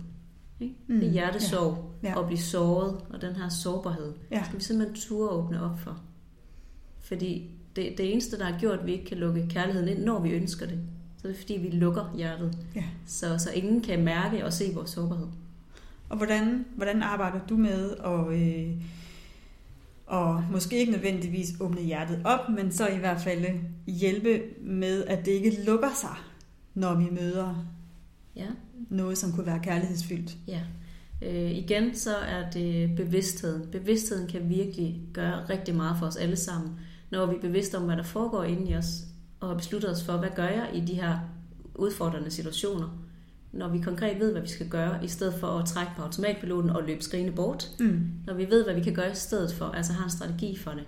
Ikke? 0.59 0.75
Mm. 0.87 0.99
Det 0.99 1.07
er 1.07 1.11
hjertesorg 1.11 1.91
ja. 2.03 2.09
Ja. 2.09 2.19
at 2.19 2.25
blive 2.25 2.39
såret, 2.39 2.97
og 3.09 3.21
den 3.21 3.35
her 3.35 3.49
sårbarhed. 3.49 4.13
Ja. 4.31 4.43
Skal 4.43 4.59
vi 4.59 4.63
simpelthen 4.63 4.95
turde 4.95 5.29
åbne 5.29 5.63
op 5.63 5.79
for. 5.79 6.01
Fordi 6.99 7.51
det, 7.75 7.93
det 7.97 8.11
eneste, 8.11 8.39
der 8.39 8.45
har 8.45 8.59
gjort, 8.59 8.79
at 8.79 8.85
vi 8.85 8.91
ikke 8.91 9.05
kan 9.05 9.17
lukke 9.17 9.47
kærligheden 9.49 9.89
ind, 9.89 10.03
når 10.03 10.19
vi 10.19 10.29
ønsker 10.29 10.65
det, 10.65 10.79
så 11.17 11.27
det 11.27 11.33
er 11.33 11.39
fordi, 11.39 11.53
vi 11.53 11.69
lukker 11.69 12.13
hjertet. 12.15 12.57
Ja. 12.75 12.83
Så, 13.05 13.37
så 13.37 13.51
ingen 13.51 13.81
kan 13.81 14.03
mærke 14.03 14.45
og 14.45 14.53
se 14.53 14.73
vores 14.73 14.89
sårbarhed. 14.89 15.27
Og 16.09 16.17
hvordan, 16.17 16.65
hvordan 16.75 17.03
arbejder 17.03 17.39
du 17.49 17.57
med 17.57 17.95
at, 18.05 18.33
øh, 18.33 18.83
og 20.09 20.43
måske 20.51 20.77
ikke 20.79 20.91
nødvendigvis 20.91 21.53
åbne 21.59 21.81
hjertet 21.81 22.21
op, 22.25 22.49
men 22.49 22.71
så 22.71 22.87
i 22.87 22.97
hvert 22.97 23.21
fald 23.21 23.45
hjælpe 23.87 24.41
med, 24.61 25.05
at 25.05 25.25
det 25.25 25.31
ikke 25.31 25.63
lukker 25.65 25.89
sig, 26.01 26.15
når 26.73 26.95
vi 26.95 27.07
møder 27.11 27.65
ja. 28.35 28.45
noget, 28.89 29.17
som 29.17 29.31
kunne 29.31 29.45
være 29.45 29.59
kærlighedsfyldt. 29.63 30.37
Ja. 30.47 30.61
Øh, 31.21 31.51
igen 31.51 31.95
så 31.95 32.15
er 32.15 32.49
det 32.49 32.95
bevidstheden. 32.95 33.71
Bevidstheden 33.71 34.27
kan 34.27 34.49
virkelig 34.49 35.01
gøre 35.13 35.45
rigtig 35.49 35.75
meget 35.75 35.95
for 35.99 36.05
os 36.05 36.15
alle 36.15 36.35
sammen, 36.35 36.71
når 37.11 37.25
vi 37.25 37.35
er 37.35 37.41
bevidste 37.41 37.75
om, 37.77 37.83
hvad 37.83 37.97
der 37.97 38.03
foregår 38.03 38.43
inde 38.43 38.71
i 38.71 38.75
os, 38.75 39.03
og 39.39 39.47
har 39.47 39.55
besluttet 39.55 39.91
os 39.91 40.03
for, 40.03 40.17
hvad 40.17 40.29
gør 40.35 40.47
jeg 40.47 40.69
i 40.73 40.79
de 40.79 40.93
her 40.93 41.19
udfordrende 41.75 42.31
situationer. 42.31 43.08
Når 43.51 43.67
vi 43.67 43.79
konkret 43.79 44.19
ved, 44.19 44.31
hvad 44.31 44.41
vi 44.41 44.47
skal 44.47 44.69
gøre, 44.69 45.05
i 45.05 45.07
stedet 45.07 45.33
for 45.33 45.47
at 45.47 45.65
trække 45.65 45.91
på 45.95 46.01
automatpiloten 46.01 46.69
og 46.69 46.83
løbe 46.83 47.03
skrigende 47.03 47.33
bort. 47.33 47.69
Mm. 47.79 48.01
Når 48.25 48.33
vi 48.33 48.49
ved, 48.49 48.63
hvad 48.63 48.73
vi 48.73 48.81
kan 48.81 48.93
gøre 48.93 49.11
i 49.11 49.15
stedet 49.15 49.53
for, 49.53 49.65
altså 49.65 49.93
har 49.93 50.03
en 50.03 50.09
strategi 50.09 50.57
for 50.57 50.71
det, 50.71 50.83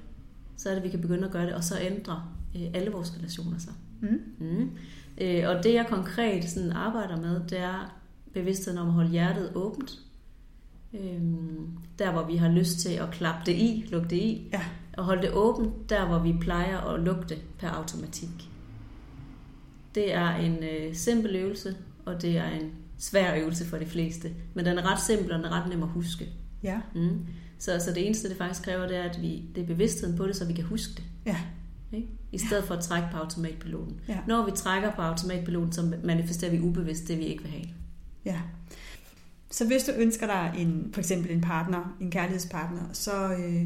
så 0.58 0.69
er 0.69 0.74
det, 0.74 0.80
at 0.80 0.84
vi 0.84 0.89
kan 0.89 1.02
begynde 1.02 1.26
at 1.26 1.32
gøre 1.32 1.45
det, 1.45 1.54
og 1.54 1.63
så 1.63 1.80
ændre 1.82 2.24
øh, 2.56 2.62
alle 2.74 2.91
vores 2.91 3.17
relationer 3.17 3.60
sig. 3.60 3.74
Mm. 4.02 4.21
Mm. 4.39 4.69
Øh, 5.21 5.43
og 5.50 5.63
det 5.63 5.74
jeg 5.74 5.86
konkret 5.89 6.50
sådan 6.50 6.71
arbejder 6.71 7.21
med, 7.21 7.41
det 7.50 7.60
er 7.60 8.02
bevidstheden 8.34 8.80
om 8.80 8.88
at 8.88 8.93
holde 8.93 9.10
hjertet 9.10 9.52
åbent. 9.56 10.00
Øh, 10.93 11.21
der 12.00 12.12
hvor 12.12 12.24
vi 12.24 12.36
har 12.36 12.50
lyst 12.50 12.80
til 12.80 12.93
at 12.93 13.12
klappe 13.12 13.41
det 13.45 13.56
i, 13.56 13.86
lukke 13.91 14.10
det 14.10 14.15
i. 14.15 14.50
Ja. 14.54 14.62
Og 14.97 15.04
holde 15.04 15.21
det 15.21 15.34
åbent, 15.34 15.89
der 15.89 16.08
hvor 16.08 16.19
vi 16.19 16.36
plejer 16.41 16.78
at 16.78 17.00
lukke 17.00 17.24
det 17.30 17.38
per 17.60 17.69
automatik. 17.69 18.50
Det 19.95 20.13
er 20.13 20.36
en 20.36 20.63
øh, 20.63 20.95
simpel 20.95 21.36
øvelse, 21.36 21.76
og 22.06 22.22
det 22.22 22.38
er 22.38 22.50
en 22.50 22.72
svær 22.98 23.36
øvelse 23.36 23.66
for 23.66 23.78
de 23.78 23.86
fleste. 23.86 24.32
Men 24.54 24.66
den 24.66 24.78
er 24.78 24.92
ret 24.92 25.02
simpel, 25.02 25.32
og 25.32 25.38
den 25.38 25.46
er 25.46 25.62
ret 25.62 25.70
nem 25.70 25.84
at 25.84 25.90
huske. 25.90 26.30
Ja. 26.64 26.82
Mm. 26.96 27.26
Så, 27.60 27.80
så 27.80 27.92
det 27.94 28.06
eneste, 28.06 28.30
det 28.30 28.38
faktisk 28.38 28.64
kræver, 28.64 28.88
det 28.88 28.98
er, 28.98 29.04
at 29.04 29.22
vi, 29.22 29.44
det 29.56 29.64
er 29.64 29.68
bevidstheden 29.68 30.18
på 30.18 30.28
det, 30.28 30.36
så 30.36 30.46
vi 30.46 30.54
kan 30.54 30.64
huske 30.64 30.94
det. 30.96 31.04
Ja. 31.26 31.38
Ikke? 31.94 32.08
I 32.32 32.38
stedet 32.38 32.64
for 32.64 32.76
at 32.76 32.84
trække 32.84 33.08
på 33.12 33.18
automatpiloten. 33.18 34.00
Ja. 34.08 34.18
Når 34.28 34.46
vi 34.46 34.52
trækker 34.52 34.92
på 34.92 35.02
automatpiloten, 35.02 35.74
så 35.74 35.94
manifesterer 36.04 36.52
vi 36.52 36.60
ubevidst 36.60 37.08
det, 37.08 37.18
vi 37.18 37.24
ikke 37.24 37.44
vil 37.44 37.52
have. 37.52 37.66
Ja. 38.26 38.42
Så 39.52 39.68
hvis 39.68 39.84
du 39.84 39.92
ønsker 39.98 40.28
dig 40.28 40.54
en, 40.58 40.90
for 40.94 41.02
eksempel 41.02 41.32
en 41.32 41.42
partner, 41.42 41.98
en 42.02 42.12
kærlighedspartner, 42.12 42.82
så 42.94 43.34
øh, 43.34 43.66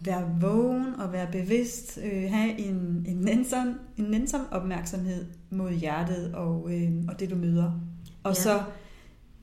vær 0.00 0.38
vågen 0.40 0.94
og 0.94 1.12
vær 1.12 1.30
bevidst. 1.30 1.98
Øh, 2.04 2.30
have 2.30 2.58
en, 2.58 3.04
en, 3.08 3.16
nænsom, 3.16 3.80
en 3.96 4.04
nænsom 4.04 4.40
opmærksomhed 4.50 5.26
mod 5.50 5.72
hjertet 5.72 6.34
og, 6.34 6.68
øh, 6.72 6.92
og 7.08 7.20
det, 7.20 7.30
du 7.30 7.36
møder. 7.36 7.80
Og 8.22 8.34
ja. 8.34 8.40
så, 8.40 8.62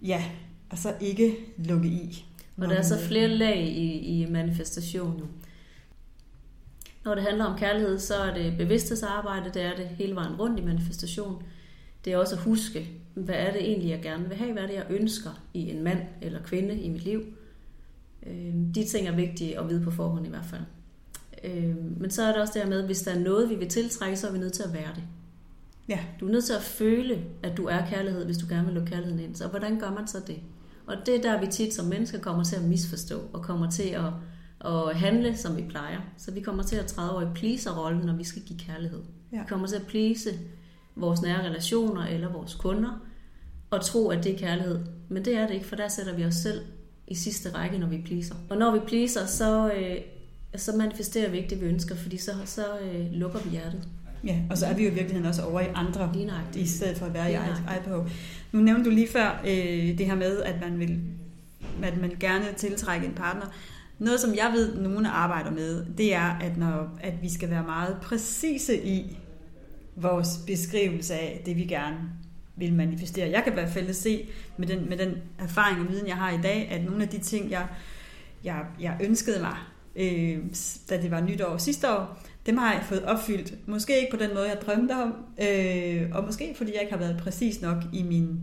ja, 0.02 0.24
og 0.70 0.78
så 0.78 0.94
ikke 1.02 1.36
lukke 1.58 1.88
i. 1.88 2.26
Og 2.58 2.68
der 2.68 2.76
er 2.76 2.82
så 2.82 3.00
flere 3.00 3.28
lag 3.28 3.62
i, 3.62 4.22
i 4.22 4.32
manifestationen. 4.32 5.28
Når 7.06 7.16
det 7.16 7.24
handler 7.24 7.46
om 7.46 7.58
kærlighed, 7.58 8.00
så 8.00 8.16
er 8.16 8.34
det 8.34 8.58
bevidsthedsarbejde, 8.58 9.52
det 9.54 9.62
er 9.62 9.76
det 9.76 9.88
hele 9.88 10.16
vejen 10.16 10.36
rundt 10.36 10.60
i 10.60 10.64
manifestation. 10.64 11.44
Det 12.06 12.14
er 12.14 12.18
også 12.18 12.36
at 12.36 12.42
huske, 12.42 12.90
hvad 13.14 13.36
er 13.36 13.52
det 13.52 13.62
egentlig, 13.62 13.90
jeg 13.90 14.02
gerne 14.02 14.28
vil 14.28 14.38
have, 14.38 14.54
hvad 14.54 14.64
er 14.64 14.68
det, 14.68 14.76
jeg 14.76 14.86
ønsker 14.90 15.30
i 15.54 15.70
en 15.70 15.84
mand 15.84 16.00
eller 16.22 16.44
kvinde 16.44 16.76
i 16.76 16.90
mit 16.90 17.04
liv. 17.04 17.24
Øh, 18.28 18.54
de 18.76 18.86
ting 18.88 19.08
er 19.08 19.16
vigtige 19.16 19.60
at 19.60 19.70
vide 19.70 19.84
på 19.84 19.92
forhånd 19.92 20.26
i 20.26 20.30
hvert 20.30 20.46
fald. 20.46 20.62
Øh, 21.44 21.76
men 22.00 22.12
så 22.12 22.24
er 22.24 22.32
det 22.32 22.42
også 22.42 22.54
det 22.54 22.62
her 22.62 22.70
med, 22.70 22.80
at 22.80 22.86
hvis 22.86 23.02
der 23.02 23.12
er 23.12 23.20
noget, 23.20 23.50
vi 23.50 23.56
vil 23.56 23.70
tiltrække, 23.70 24.18
så 24.18 24.28
er 24.28 24.32
vi 24.32 24.38
nødt 24.38 24.54
til 24.54 24.64
at 24.64 24.74
være 24.74 24.90
det. 24.96 25.04
Ja. 25.90 26.00
Du 26.20 26.28
er 26.28 26.32
nødt 26.32 26.46
til 26.46 26.54
at 26.54 26.62
føle, 26.62 27.24
at 27.44 27.58
du 27.58 27.66
er 27.66 27.86
kærlighed, 27.90 28.26
hvis 28.26 28.38
du 28.38 28.46
gerne 28.50 28.66
vil 28.66 28.74
lukke 28.74 28.90
kærligheden 28.90 29.20
ind. 29.20 29.36
Så 29.36 29.48
hvordan 29.48 29.80
gør 29.80 29.92
man 29.92 30.08
så 30.08 30.18
det? 30.28 30.40
Og 30.88 30.96
det 31.06 31.16
er 31.16 31.22
der, 31.22 31.40
vi 31.40 31.48
tit 31.48 31.74
som 31.74 31.86
mennesker 31.86 32.20
kommer 32.20 32.44
til 32.44 32.56
at 32.56 32.64
misforstå, 32.64 33.22
og 33.34 33.42
kommer 33.42 33.70
til 33.70 33.90
at 33.90 34.12
og 34.64 34.96
handle, 34.96 35.38
som 35.38 35.58
vi 35.58 35.66
plejer. 35.70 36.02
Så 36.18 36.32
vi 36.32 36.42
kommer 36.42 36.64
til 36.64 36.76
at 36.76 36.86
træde 36.86 37.12
over 37.12 37.22
i 37.22 37.34
pleaser-rollen, 37.36 38.06
når 38.06 38.16
vi 38.16 38.24
skal 38.24 38.42
give 38.42 38.60
kærlighed. 38.60 39.02
Ja. 39.32 39.38
Vi 39.38 39.44
kommer 39.50 39.68
til 39.68 39.76
at 39.76 39.88
please 39.88 40.30
vores 40.96 41.22
nære 41.22 41.44
relationer 41.44 42.06
eller 42.06 42.32
vores 42.32 42.56
kunder, 42.56 43.06
og 43.70 43.82
tro, 43.82 44.10
at 44.10 44.24
det 44.24 44.34
er 44.34 44.38
kærlighed. 44.38 44.80
Men 45.10 45.26
det 45.26 45.36
er 45.36 45.48
det 45.48 45.54
ikke, 45.54 45.66
for 45.66 45.76
der 45.76 45.88
sætter 45.88 46.16
vi 46.16 46.26
os 46.26 46.36
selv 46.36 46.62
i 47.12 47.16
sidste 47.16 47.50
række, 47.50 47.78
når 47.78 47.88
vi 47.88 47.98
pleaser. 48.06 48.36
Og 48.50 48.58
når 48.58 48.72
vi 48.72 48.80
pleaser, 48.88 49.26
så, 49.26 49.72
øh, 49.72 49.98
så 50.56 50.76
manifesterer 50.78 51.30
vi 51.30 51.38
ikke 51.38 51.50
det, 51.50 51.62
vi 51.62 51.66
ønsker, 51.66 51.96
fordi 51.96 52.18
så, 52.18 52.32
så 52.46 52.66
øh, 52.82 53.12
lukker 53.12 53.40
vi 53.40 53.50
hjertet. 53.50 53.88
Ja, 54.24 54.40
og 54.50 54.58
så 54.58 54.66
er 54.66 54.74
vi 54.74 54.84
jo 54.84 54.90
i 54.92 54.94
virkeligheden 54.94 55.28
også 55.28 55.44
over 55.44 55.62
i 55.62 55.68
andre, 55.76 56.14
i 56.56 56.68
stedet 56.68 56.98
for 56.98 57.06
at 57.06 57.14
være 57.14 57.32
i 57.32 57.36
IPO. 57.78 58.06
Nu 58.52 58.60
nævnte 58.60 58.86
du 58.86 58.90
lige 58.90 59.08
før 59.08 59.42
øh, 59.48 59.98
det 59.98 60.06
her 60.06 60.16
med, 60.16 60.42
at 60.42 60.56
man 60.62 60.80
vil 60.80 61.00
at 61.84 62.02
man 62.02 62.12
gerne 62.20 62.46
tiltrække 62.58 63.08
en 63.08 63.14
partner. 63.14 63.46
Noget, 64.00 64.20
som 64.20 64.36
jeg 64.36 64.52
ved, 64.54 64.76
nogen 64.76 65.06
arbejder 65.06 65.52
med, 65.52 65.86
det 65.98 66.14
er, 66.14 66.38
at, 66.42 66.58
når, 66.58 67.00
at 67.02 67.14
vi 67.22 67.30
skal 67.30 67.50
være 67.50 67.64
meget 67.64 67.98
præcise 68.02 68.84
i 68.84 69.18
vores 69.96 70.28
beskrivelse 70.48 71.14
af 71.14 71.42
det, 71.46 71.56
vi 71.56 71.66
gerne 71.66 71.98
vil 72.62 72.74
manifestere. 72.74 73.30
Jeg 73.30 73.44
kan 73.44 73.54
i 73.54 73.60
hvert 73.60 73.70
fald 73.70 73.94
se 73.94 74.30
med 74.58 74.68
den, 74.68 74.90
med 74.90 74.98
den 74.98 75.16
erfaring 75.40 75.82
og 75.82 75.90
viden, 75.90 76.08
jeg 76.08 76.16
har 76.16 76.32
i 76.32 76.42
dag, 76.42 76.68
at 76.72 76.84
nogle 76.84 77.04
af 77.04 77.10
de 77.10 77.18
ting, 77.18 77.52
jeg, 77.52 77.68
jeg, 78.44 78.66
jeg 78.80 78.98
ønskede 79.04 79.40
mig, 79.40 79.58
øh, 79.96 80.40
da 80.90 81.02
det 81.02 81.12
var 81.12 81.22
nytår 81.22 81.58
sidste 81.58 81.92
år, 81.92 82.22
dem 82.46 82.58
har 82.58 82.74
jeg 82.74 82.84
fået 82.84 83.04
opfyldt. 83.04 83.68
Måske 83.68 84.00
ikke 84.00 84.12
på 84.12 84.24
den 84.24 84.34
måde, 84.34 84.50
jeg 84.50 84.58
drømte 84.66 84.92
om, 84.92 85.16
øh, 85.42 86.10
og 86.12 86.24
måske 86.26 86.54
fordi 86.58 86.74
jeg 86.74 86.82
ikke 86.82 86.94
har 86.94 87.00
været 87.00 87.18
præcis 87.24 87.62
nok 87.62 87.78
i 87.94 88.04
min, 88.04 88.40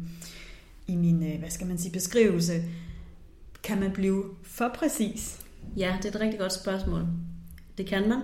i 0.87 0.96
min 0.96 1.33
øh, 1.33 1.38
hvad 1.38 1.50
skal 1.50 1.66
man 1.66 1.78
sige, 1.78 1.92
beskrivelse. 1.92 2.62
Kan 3.62 3.81
man 3.81 3.90
blive 3.90 4.24
for 4.42 4.68
præcis? 4.74 5.40
Ja, 5.76 5.96
det 6.02 6.04
er 6.04 6.14
et 6.14 6.20
rigtig 6.20 6.40
godt 6.40 6.52
spørgsmål. 6.52 7.07
Det 7.78 7.87
kan 7.87 8.09
man, 8.09 8.18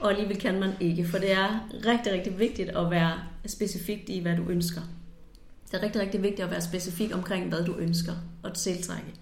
og 0.00 0.10
alligevel 0.10 0.38
kan 0.38 0.60
man 0.60 0.70
ikke, 0.80 1.04
for 1.04 1.18
det 1.18 1.32
er 1.32 1.68
rigtig, 1.86 2.12
rigtig 2.12 2.38
vigtigt 2.38 2.68
at 2.68 2.90
være 2.90 3.12
specifikt 3.46 4.08
i, 4.08 4.20
hvad 4.20 4.36
du 4.36 4.48
ønsker. 4.48 4.80
Det 5.70 5.78
er 5.78 5.82
rigtig, 5.82 6.00
rigtig 6.00 6.22
vigtigt 6.22 6.40
at 6.40 6.50
være 6.50 6.60
specifik 6.60 7.14
omkring, 7.14 7.48
hvad 7.48 7.64
du 7.64 7.76
ønsker 7.76 8.12
at 8.44 8.52
tiltrække. 8.52 9.14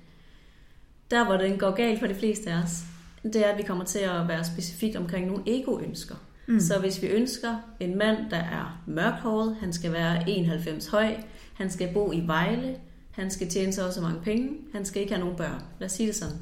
Der, 1.11 1.25
hvor 1.25 1.37
den 1.37 1.59
går 1.59 1.71
galt 1.71 2.01
for 2.01 2.07
de 2.07 2.15
fleste 2.15 2.51
af 2.51 2.63
os, 2.63 2.83
det 3.23 3.37
er, 3.37 3.53
at 3.53 3.59
vi 3.59 3.63
kommer 3.63 3.85
til 3.85 3.99
at 3.99 4.29
være 4.29 4.45
specifikt 4.45 4.97
omkring 4.97 5.27
nogle 5.27 5.43
egoønsker. 5.47 6.15
Mm. 6.49 6.61
Så 6.61 6.79
hvis 6.79 7.03
vi 7.03 7.07
ønsker 7.07 7.57
en 7.81 7.99
mand, 7.99 8.31
der 8.31 8.37
er 8.37 8.83
mørkhåret, 8.87 9.57
han 9.61 9.73
skal 9.73 9.93
være 9.93 10.31
91 10.31 10.87
høj, 10.87 11.17
han 11.55 11.71
skal 11.71 11.95
bo 11.95 12.13
i 12.13 12.21
Vejle, 12.27 12.77
han 13.11 13.31
skal 13.31 13.49
tjene 13.49 13.73
så 13.73 13.87
også 13.87 14.01
mange 14.01 14.21
penge, 14.21 14.51
han 14.73 14.85
skal 14.85 15.03
ikke 15.03 15.15
have 15.15 15.21
nogen 15.21 15.37
børn. 15.37 15.63
Lad 15.79 15.87
os 15.87 15.93
sige 15.93 16.07
det 16.07 16.17
sådan. 16.17 16.37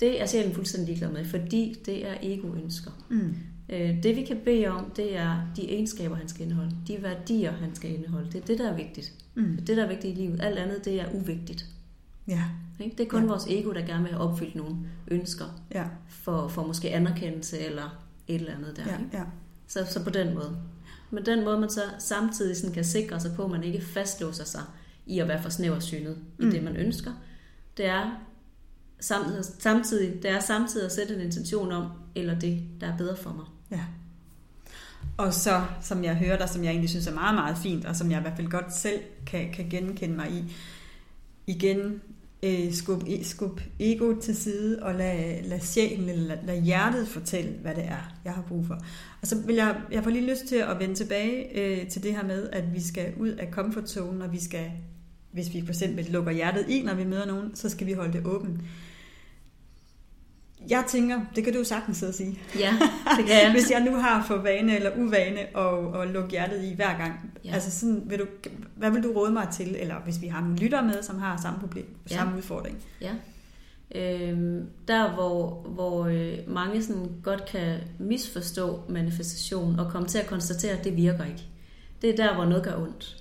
Det 0.00 0.22
er 0.22 0.26
sjælen 0.26 0.54
fuldstændig 0.54 0.86
ligeglad 0.86 1.12
med, 1.12 1.24
fordi 1.24 1.76
det 1.86 2.08
er 2.08 2.14
egoønsker. 2.22 2.90
Mm. 3.10 3.36
Øh, 3.68 4.02
det 4.02 4.16
vi 4.16 4.22
kan 4.22 4.40
bede 4.44 4.66
om, 4.66 4.90
det 4.96 5.16
er 5.16 5.50
de 5.56 5.70
egenskaber, 5.70 6.16
han 6.16 6.28
skal 6.28 6.44
indeholde. 6.44 6.76
De 6.88 7.02
værdier, 7.02 7.52
han 7.52 7.74
skal 7.74 7.94
indeholde. 7.94 8.32
Det 8.32 8.42
er 8.42 8.46
det, 8.46 8.58
der 8.58 8.70
er 8.70 8.76
vigtigt. 8.76 9.12
Mm. 9.34 9.50
Det 9.50 9.60
er 9.60 9.64
det, 9.64 9.76
der 9.76 9.84
er 9.84 9.88
vigtigt 9.88 10.18
i 10.18 10.20
livet. 10.20 10.40
Alt 10.42 10.58
andet, 10.58 10.84
det 10.84 11.00
er 11.00 11.06
uvigtigt. 11.14 11.66
Ja. 12.28 12.44
Det 12.78 13.00
er 13.00 13.08
kun 13.08 13.20
ja. 13.20 13.26
vores 13.26 13.46
ego, 13.48 13.72
der 13.72 13.86
gerne 13.86 14.02
vil 14.02 14.12
have 14.12 14.22
opfyldt 14.22 14.54
nogle 14.54 14.76
ønsker. 15.08 15.44
Ja. 15.74 15.84
For, 16.08 16.48
for 16.48 16.66
måske 16.66 16.90
anerkendelse 16.90 17.58
eller 17.58 18.04
et 18.26 18.34
eller 18.34 18.54
andet 18.54 18.76
der. 18.76 18.82
Ja. 18.86 18.98
Ikke? 18.98 19.16
Ja. 19.16 19.22
Så, 19.66 19.86
så 19.90 20.04
på 20.04 20.10
den 20.10 20.34
måde. 20.34 20.56
Men 21.10 21.26
den 21.26 21.44
måde, 21.44 21.60
man 21.60 21.70
så 21.70 21.80
samtidig 21.98 22.56
sådan 22.56 22.74
kan 22.74 22.84
sikre 22.84 23.20
sig 23.20 23.32
på, 23.36 23.44
at 23.44 23.50
man 23.50 23.64
ikke 23.64 23.80
fastlåser 23.80 24.44
sig 24.44 24.62
i 25.06 25.18
at 25.18 25.28
være 25.28 25.42
for 25.42 25.50
snæversynet 25.50 26.18
mm. 26.38 26.48
i 26.48 26.50
det, 26.50 26.62
man 26.62 26.76
ønsker, 26.76 27.12
det 27.76 27.86
er 27.86 28.20
samtidig, 29.58 30.22
det 30.22 30.30
er 30.30 30.40
samtidig 30.40 30.86
at 30.86 30.92
sætte 30.92 31.14
en 31.14 31.20
intention 31.20 31.72
om, 31.72 31.86
eller 32.14 32.38
det, 32.38 32.62
der 32.80 32.92
er 32.92 32.96
bedre 32.96 33.16
for 33.16 33.32
mig. 33.32 33.46
Ja. 33.70 33.84
Og 35.16 35.34
så, 35.34 35.64
som 35.80 36.04
jeg 36.04 36.14
hører 36.14 36.38
dig, 36.38 36.48
som 36.48 36.64
jeg 36.64 36.70
egentlig 36.70 36.90
synes 36.90 37.06
er 37.06 37.14
meget, 37.14 37.34
meget 37.34 37.58
fint, 37.58 37.84
og 37.84 37.96
som 37.96 38.10
jeg 38.10 38.18
i 38.18 38.22
hvert 38.22 38.36
fald 38.36 38.48
godt 38.48 38.74
selv 38.74 39.00
kan, 39.26 39.52
kan 39.52 39.68
genkende 39.68 40.16
mig 40.16 40.30
i, 40.30 40.44
igen, 41.46 42.00
øh, 42.42 42.72
skub, 42.72 43.02
e, 43.06 43.24
skub 43.24 43.60
ego 43.80 44.20
til 44.20 44.36
side, 44.36 44.82
og 44.82 44.94
lad, 44.94 45.42
lad 45.42 45.60
sjælen, 45.60 46.08
eller 46.08 46.26
lad, 46.26 46.36
lad 46.46 46.62
hjertet 46.62 47.08
fortælle, 47.08 47.52
hvad 47.62 47.74
det 47.74 47.84
er, 47.84 48.14
jeg 48.24 48.32
har 48.32 48.42
brug 48.42 48.66
for. 48.66 48.74
Og 49.22 49.26
så 49.26 49.36
vil 49.46 49.54
jeg, 49.54 49.80
jeg 49.90 50.04
får 50.04 50.10
lige 50.10 50.30
lyst 50.30 50.46
til 50.46 50.56
at 50.56 50.78
vende 50.78 50.94
tilbage 50.94 51.58
øh, 51.58 51.88
til 51.88 52.02
det 52.02 52.12
her 52.12 52.24
med, 52.24 52.48
at 52.52 52.74
vi 52.74 52.80
skal 52.80 53.12
ud 53.16 53.28
af 53.28 53.48
comfort 53.50 53.90
zone, 53.90 54.24
og 54.24 54.32
vi 54.32 54.40
skal, 54.40 54.70
hvis 55.32 55.54
vi 55.54 55.60
for 55.60 55.72
eksempel 55.72 56.04
lukker 56.04 56.32
hjertet 56.32 56.68
i, 56.68 56.82
når 56.82 56.94
vi 56.94 57.04
møder 57.04 57.26
nogen, 57.26 57.56
så 57.56 57.68
skal 57.68 57.86
vi 57.86 57.92
holde 57.92 58.12
det 58.12 58.26
åbent. 58.26 58.60
Jeg 60.70 60.84
tænker, 60.88 61.20
det 61.36 61.44
kan 61.44 61.52
du 61.52 61.64
sagtens 61.64 61.96
sidde 61.96 62.10
og 62.10 62.14
sige. 62.14 62.38
Ja, 62.58 62.70
det 63.16 63.26
kan 63.26 63.34
jeg. 63.42 63.52
Hvis 63.52 63.70
jeg 63.70 63.84
nu 63.84 63.94
har 63.96 64.24
for 64.26 64.36
vane 64.36 64.76
eller 64.76 64.90
uvane 64.98 65.40
at, 65.56 66.02
at 66.02 66.08
lukke 66.08 66.30
hjertet 66.30 66.64
i 66.64 66.74
hver 66.74 66.98
gang. 66.98 67.32
Ja. 67.44 67.54
Altså 67.54 67.70
sådan, 67.70 68.02
vil 68.06 68.18
du, 68.18 68.26
hvad 68.76 68.90
vil 68.90 69.02
du 69.02 69.12
råde 69.12 69.32
mig 69.32 69.48
til? 69.52 69.76
Eller 69.78 69.94
hvis 70.04 70.20
vi 70.20 70.26
har 70.26 70.40
nogle 70.40 70.56
lytter 70.56 70.82
med, 70.82 71.02
som 71.02 71.18
har 71.18 71.40
samme 71.42 71.60
problem, 71.60 71.86
ja. 72.10 72.16
samme 72.16 72.36
udfordring. 72.36 72.84
Ja. 73.00 73.12
Øhm, 73.94 74.66
der 74.88 75.14
hvor, 75.14 75.66
hvor 75.68 76.06
øh, 76.06 76.38
mange 76.46 76.82
sådan 76.82 77.10
godt 77.22 77.44
kan 77.44 77.78
misforstå 77.98 78.80
manifestation 78.88 79.80
og 79.80 79.90
komme 79.90 80.08
til 80.08 80.18
at 80.18 80.26
konstatere, 80.26 80.78
at 80.78 80.84
det 80.84 80.96
virker 80.96 81.24
ikke. 81.24 81.44
Det 82.02 82.10
er 82.10 82.16
der, 82.16 82.34
hvor 82.34 82.44
noget 82.44 82.64
gør 82.64 82.76
ondt. 82.76 83.16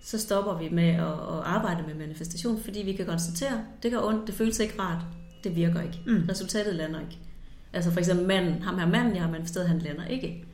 Så 0.00 0.18
stopper 0.18 0.58
vi 0.58 0.68
med 0.68 0.88
at, 0.88 1.02
at 1.02 1.42
arbejde 1.44 1.82
med 1.86 1.94
manifestation, 1.94 2.62
fordi 2.62 2.82
vi 2.82 2.92
kan 2.92 3.06
konstatere, 3.06 3.52
at 3.52 3.82
det 3.82 3.92
gør 3.92 4.00
ondt, 4.00 4.26
det 4.26 4.34
føles 4.34 4.60
ikke 4.60 4.74
rart, 4.78 5.04
det 5.44 5.56
virker 5.56 5.80
ikke. 5.80 6.00
Mm. 6.06 6.24
Resultatet 6.28 6.74
lander 6.74 7.00
ikke. 7.00 7.18
Altså 7.72 7.90
for 7.90 7.98
eksempel 7.98 8.26
manden, 8.26 8.62
ham 8.62 8.78
her 8.78 8.86
manden, 8.86 9.14
jeg 9.14 9.22
har 9.22 9.30
manifesteret, 9.30 9.68
han 9.68 9.78
lander 9.78 10.04
ikke. 10.04 10.44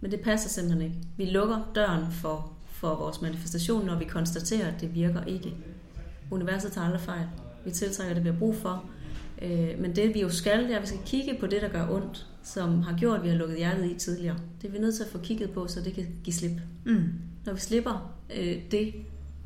Men 0.00 0.10
det 0.10 0.20
passer 0.20 0.48
simpelthen 0.48 0.82
ikke. 0.82 0.96
Vi 1.16 1.24
lukker 1.24 1.70
døren 1.74 2.12
for, 2.12 2.52
for 2.66 2.94
vores 2.94 3.22
manifestation, 3.22 3.86
når 3.86 3.98
vi 3.98 4.04
konstaterer, 4.04 4.68
at 4.68 4.80
det 4.80 4.94
virker 4.94 5.24
ikke. 5.24 5.54
Universet 6.30 6.72
tager 6.72 6.84
aldrig 6.84 7.00
fejl. 7.00 7.26
Vi 7.64 7.70
tiltrækker 7.70 8.14
det, 8.14 8.24
vi 8.24 8.28
har 8.28 8.38
brug 8.38 8.56
for. 8.56 8.84
Øh, 9.42 9.80
men 9.80 9.96
det 9.96 10.14
vi 10.14 10.20
jo 10.20 10.28
skal, 10.28 10.64
det 10.64 10.72
er, 10.72 10.76
at 10.76 10.82
vi 10.82 10.86
skal 10.86 11.00
kigge 11.06 11.36
på 11.40 11.46
det, 11.46 11.62
der 11.62 11.68
gør 11.68 11.88
ondt, 11.90 12.26
som 12.42 12.82
har 12.82 12.96
gjort, 12.98 13.18
at 13.18 13.24
vi 13.24 13.28
har 13.28 13.36
lukket 13.36 13.56
hjertet 13.56 13.90
i 13.90 13.94
tidligere. 13.94 14.36
Det 14.62 14.68
er 14.68 14.72
vi 14.72 14.78
nødt 14.78 14.94
til 14.94 15.02
at 15.04 15.10
få 15.10 15.18
kigget 15.18 15.50
på, 15.50 15.66
så 15.66 15.80
det 15.80 15.94
kan 15.94 16.06
give 16.24 16.34
slip. 16.34 16.60
Mm. 16.84 17.12
Når 17.46 17.52
vi 17.52 17.60
slipper 17.60 18.14
øh, 18.36 18.56
det, 18.70 18.94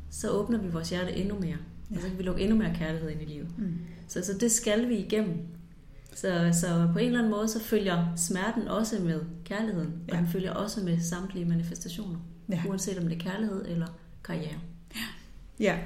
så 0.09 0.29
åbner 0.29 0.57
vi 0.57 0.67
vores 0.67 0.89
hjerte 0.89 1.15
endnu 1.15 1.39
mere. 1.39 1.57
Ja. 1.91 1.95
Og 1.95 2.01
så 2.01 2.07
kan 2.07 2.17
vi 2.17 2.23
lukke 2.23 2.41
endnu 2.41 2.57
mere 2.57 2.75
kærlighed 2.75 3.09
ind 3.09 3.21
i 3.21 3.25
livet. 3.25 3.47
Mm. 3.57 3.73
Så, 4.09 4.25
så 4.25 4.33
det 4.33 4.51
skal 4.51 4.89
vi 4.89 4.97
igennem. 4.97 5.37
Så, 6.15 6.49
så 6.53 6.89
på 6.93 6.99
en 6.99 7.05
eller 7.05 7.19
anden 7.19 7.31
måde, 7.31 7.47
så 7.47 7.59
følger 7.59 8.07
smerten 8.15 8.67
også 8.67 8.99
med 8.99 9.21
kærligheden, 9.45 9.93
ja. 10.07 10.13
og 10.13 10.19
den 10.19 10.27
følger 10.27 10.53
også 10.53 10.81
med 10.81 10.99
samtlige 10.99 11.45
manifestationer, 11.45 12.17
ja. 12.49 12.61
uanset 12.67 12.97
om 12.97 13.03
det 13.03 13.15
er 13.15 13.31
kærlighed 13.31 13.65
eller 13.67 13.87
karriere. 14.23 14.59
Ja, 14.95 14.99
ja. 15.59 15.77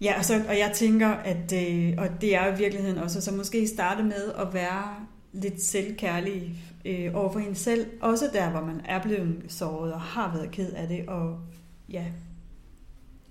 ja 0.00 0.18
og, 0.18 0.24
så, 0.24 0.34
og 0.48 0.58
jeg 0.58 0.72
tænker, 0.74 1.08
at 1.08 1.52
øh, 1.52 1.94
og 1.98 2.08
det 2.20 2.34
er 2.34 2.54
i 2.54 2.58
virkeligheden 2.58 2.98
også, 2.98 3.20
så 3.20 3.32
måske 3.32 3.68
starte 3.68 4.02
med 4.02 4.32
at 4.38 4.54
være 4.54 4.94
lidt 5.32 5.62
selvkærlig 5.62 6.62
øh, 6.84 7.14
over 7.14 7.32
for 7.32 7.40
en 7.40 7.54
selv, 7.54 7.86
også 8.00 8.30
der, 8.32 8.50
hvor 8.50 8.60
man 8.60 8.80
er 8.84 9.02
blevet 9.02 9.36
såret 9.48 9.92
og 9.92 10.00
har 10.00 10.32
været 10.34 10.50
ked 10.50 10.72
af 10.72 10.88
det, 10.88 11.08
og 11.08 11.38
ja, 11.88 12.04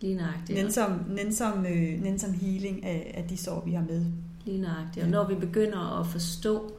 Lige 0.02 0.16
nøjagtigt. 0.16 0.60
Nænsom, 0.60 1.02
nænsom, 1.10 1.66
øh, 1.66 2.04
nænsom 2.04 2.34
healing 2.34 2.86
af, 2.86 3.14
af 3.18 3.24
de 3.30 3.38
sår, 3.38 3.64
vi 3.66 3.72
har 3.72 3.84
med. 3.84 4.06
Lige 4.46 4.62
nøjagtigt. 4.62 5.04
Og 5.04 5.10
når 5.10 5.28
vi 5.28 5.36
begynder 5.36 6.00
at 6.00 6.08
forstå 6.08 6.72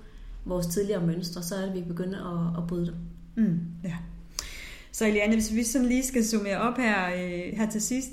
vores 0.44 0.66
tidligere 0.66 1.06
mønstre, 1.06 1.42
så 1.42 1.54
er 1.54 1.60
det, 1.60 1.68
at 1.68 1.74
vi 1.74 1.82
begynder 1.82 2.48
at, 2.48 2.62
at 2.62 2.68
bryde 2.68 2.86
dem. 2.86 2.94
Mm, 3.46 3.60
ja. 3.84 3.96
Så 4.92 5.06
Eliane, 5.06 5.34
hvis 5.34 5.54
vi 5.54 5.64
sådan 5.64 5.88
lige 5.88 6.06
skal 6.06 6.24
summere 6.24 6.58
op 6.58 6.76
her, 6.76 7.06
øh, 7.06 7.56
her 7.56 7.70
til 7.70 7.80
sidst. 7.80 8.10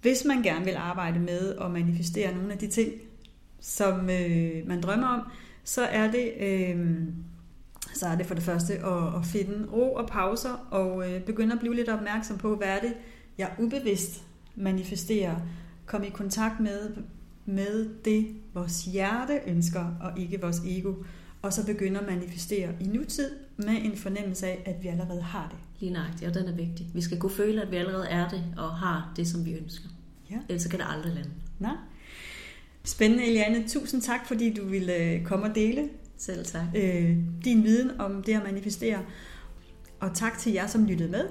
Hvis 0.00 0.24
man 0.24 0.42
gerne 0.42 0.64
vil 0.64 0.74
arbejde 0.74 1.20
med 1.20 1.56
at 1.60 1.70
manifestere 1.70 2.34
nogle 2.34 2.52
af 2.52 2.58
de 2.58 2.66
ting, 2.66 2.92
som 3.60 4.10
øh, 4.10 4.66
man 4.66 4.80
drømmer 4.80 5.06
om, 5.06 5.20
så 5.64 5.82
er 5.82 6.10
det... 6.10 6.32
Øh, 6.40 6.98
så 7.94 8.06
er 8.06 8.16
det 8.16 8.26
for 8.26 8.34
det 8.34 8.42
første 8.42 8.74
at, 8.74 9.16
at 9.16 9.26
finde 9.26 9.68
ro 9.72 9.94
og 9.94 10.08
pauser 10.08 10.66
og 10.70 11.10
øh, 11.10 11.22
begynde 11.22 11.52
at 11.52 11.58
blive 11.58 11.74
lidt 11.74 11.88
opmærksom 11.88 12.38
på, 12.38 12.56
hvad 12.56 12.68
er 12.68 12.80
det, 12.80 12.94
jeg 13.38 13.50
ubevidst 13.58 14.22
manifesterer, 14.54 15.36
komme 15.86 16.06
i 16.06 16.10
kontakt 16.10 16.60
med, 16.60 16.90
med 17.44 17.88
det, 18.04 18.26
vores 18.54 18.84
hjerte 18.84 19.40
ønsker, 19.46 19.94
og 20.00 20.18
ikke 20.18 20.40
vores 20.40 20.60
ego, 20.66 20.94
og 21.42 21.52
så 21.52 21.66
begynder 21.66 22.00
at 22.00 22.06
manifestere 22.06 22.70
i 22.80 22.84
nutid 22.84 23.30
med 23.56 23.74
en 23.84 23.96
fornemmelse 23.96 24.46
af, 24.46 24.62
at 24.66 24.82
vi 24.82 24.88
allerede 24.88 25.22
har 25.22 25.48
det. 25.48 25.58
Lige 25.80 25.92
nøjagtigt, 25.92 26.28
og 26.28 26.34
den 26.34 26.48
er 26.48 26.56
vigtig. 26.56 26.86
Vi 26.94 27.00
skal 27.00 27.18
kunne 27.18 27.32
føle, 27.32 27.62
at 27.62 27.70
vi 27.70 27.76
allerede 27.76 28.06
er 28.06 28.28
det, 28.28 28.44
og 28.56 28.70
har 28.70 29.12
det, 29.16 29.28
som 29.28 29.44
vi 29.44 29.52
ønsker. 29.52 29.88
Ja. 30.30 30.36
Ellers 30.48 30.66
kan 30.66 30.78
det 30.78 30.86
aldrig 30.90 31.14
lande. 31.14 31.30
Nej. 31.58 31.76
Spændende, 32.84 33.26
Eliane. 33.26 33.68
Tusind 33.68 34.02
tak, 34.02 34.26
fordi 34.26 34.54
du 34.54 34.64
ville 34.64 34.96
øh, 34.96 35.24
komme 35.24 35.46
og 35.46 35.54
dele 35.54 35.88
Selv 36.16 36.44
tak. 36.44 36.62
Øh, 36.76 37.16
din 37.44 37.64
viden 37.64 38.00
om 38.00 38.22
det 38.22 38.34
at 38.34 38.42
manifestere. 38.44 38.98
Og 40.00 40.14
tak 40.14 40.38
til 40.38 40.52
jer, 40.52 40.66
som 40.66 40.86
lyttede 40.86 41.10
med. 41.10 41.24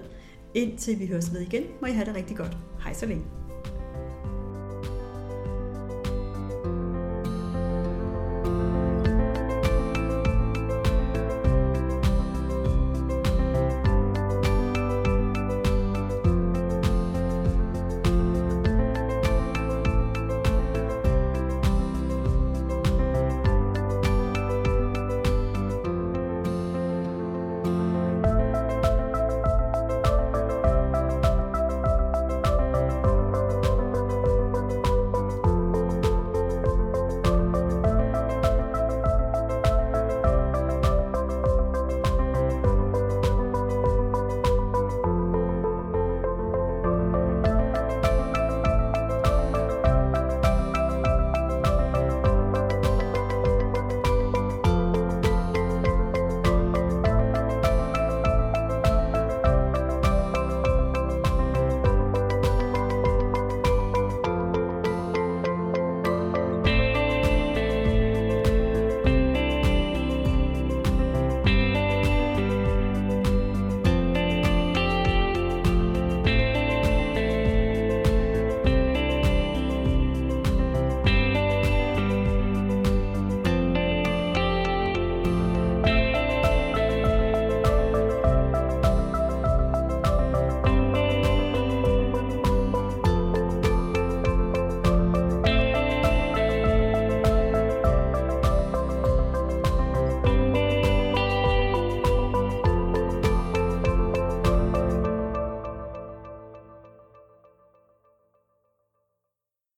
Indtil 0.56 1.00
vi 1.00 1.06
høres 1.06 1.34
ved 1.34 1.42
igen, 1.42 1.64
må 1.82 1.88
I 1.88 1.92
have 1.92 2.06
det 2.06 2.16
rigtig 2.16 2.38
godt. 2.38 2.58
Hej 2.84 2.94
så 2.94 3.06
længe. 3.06 3.24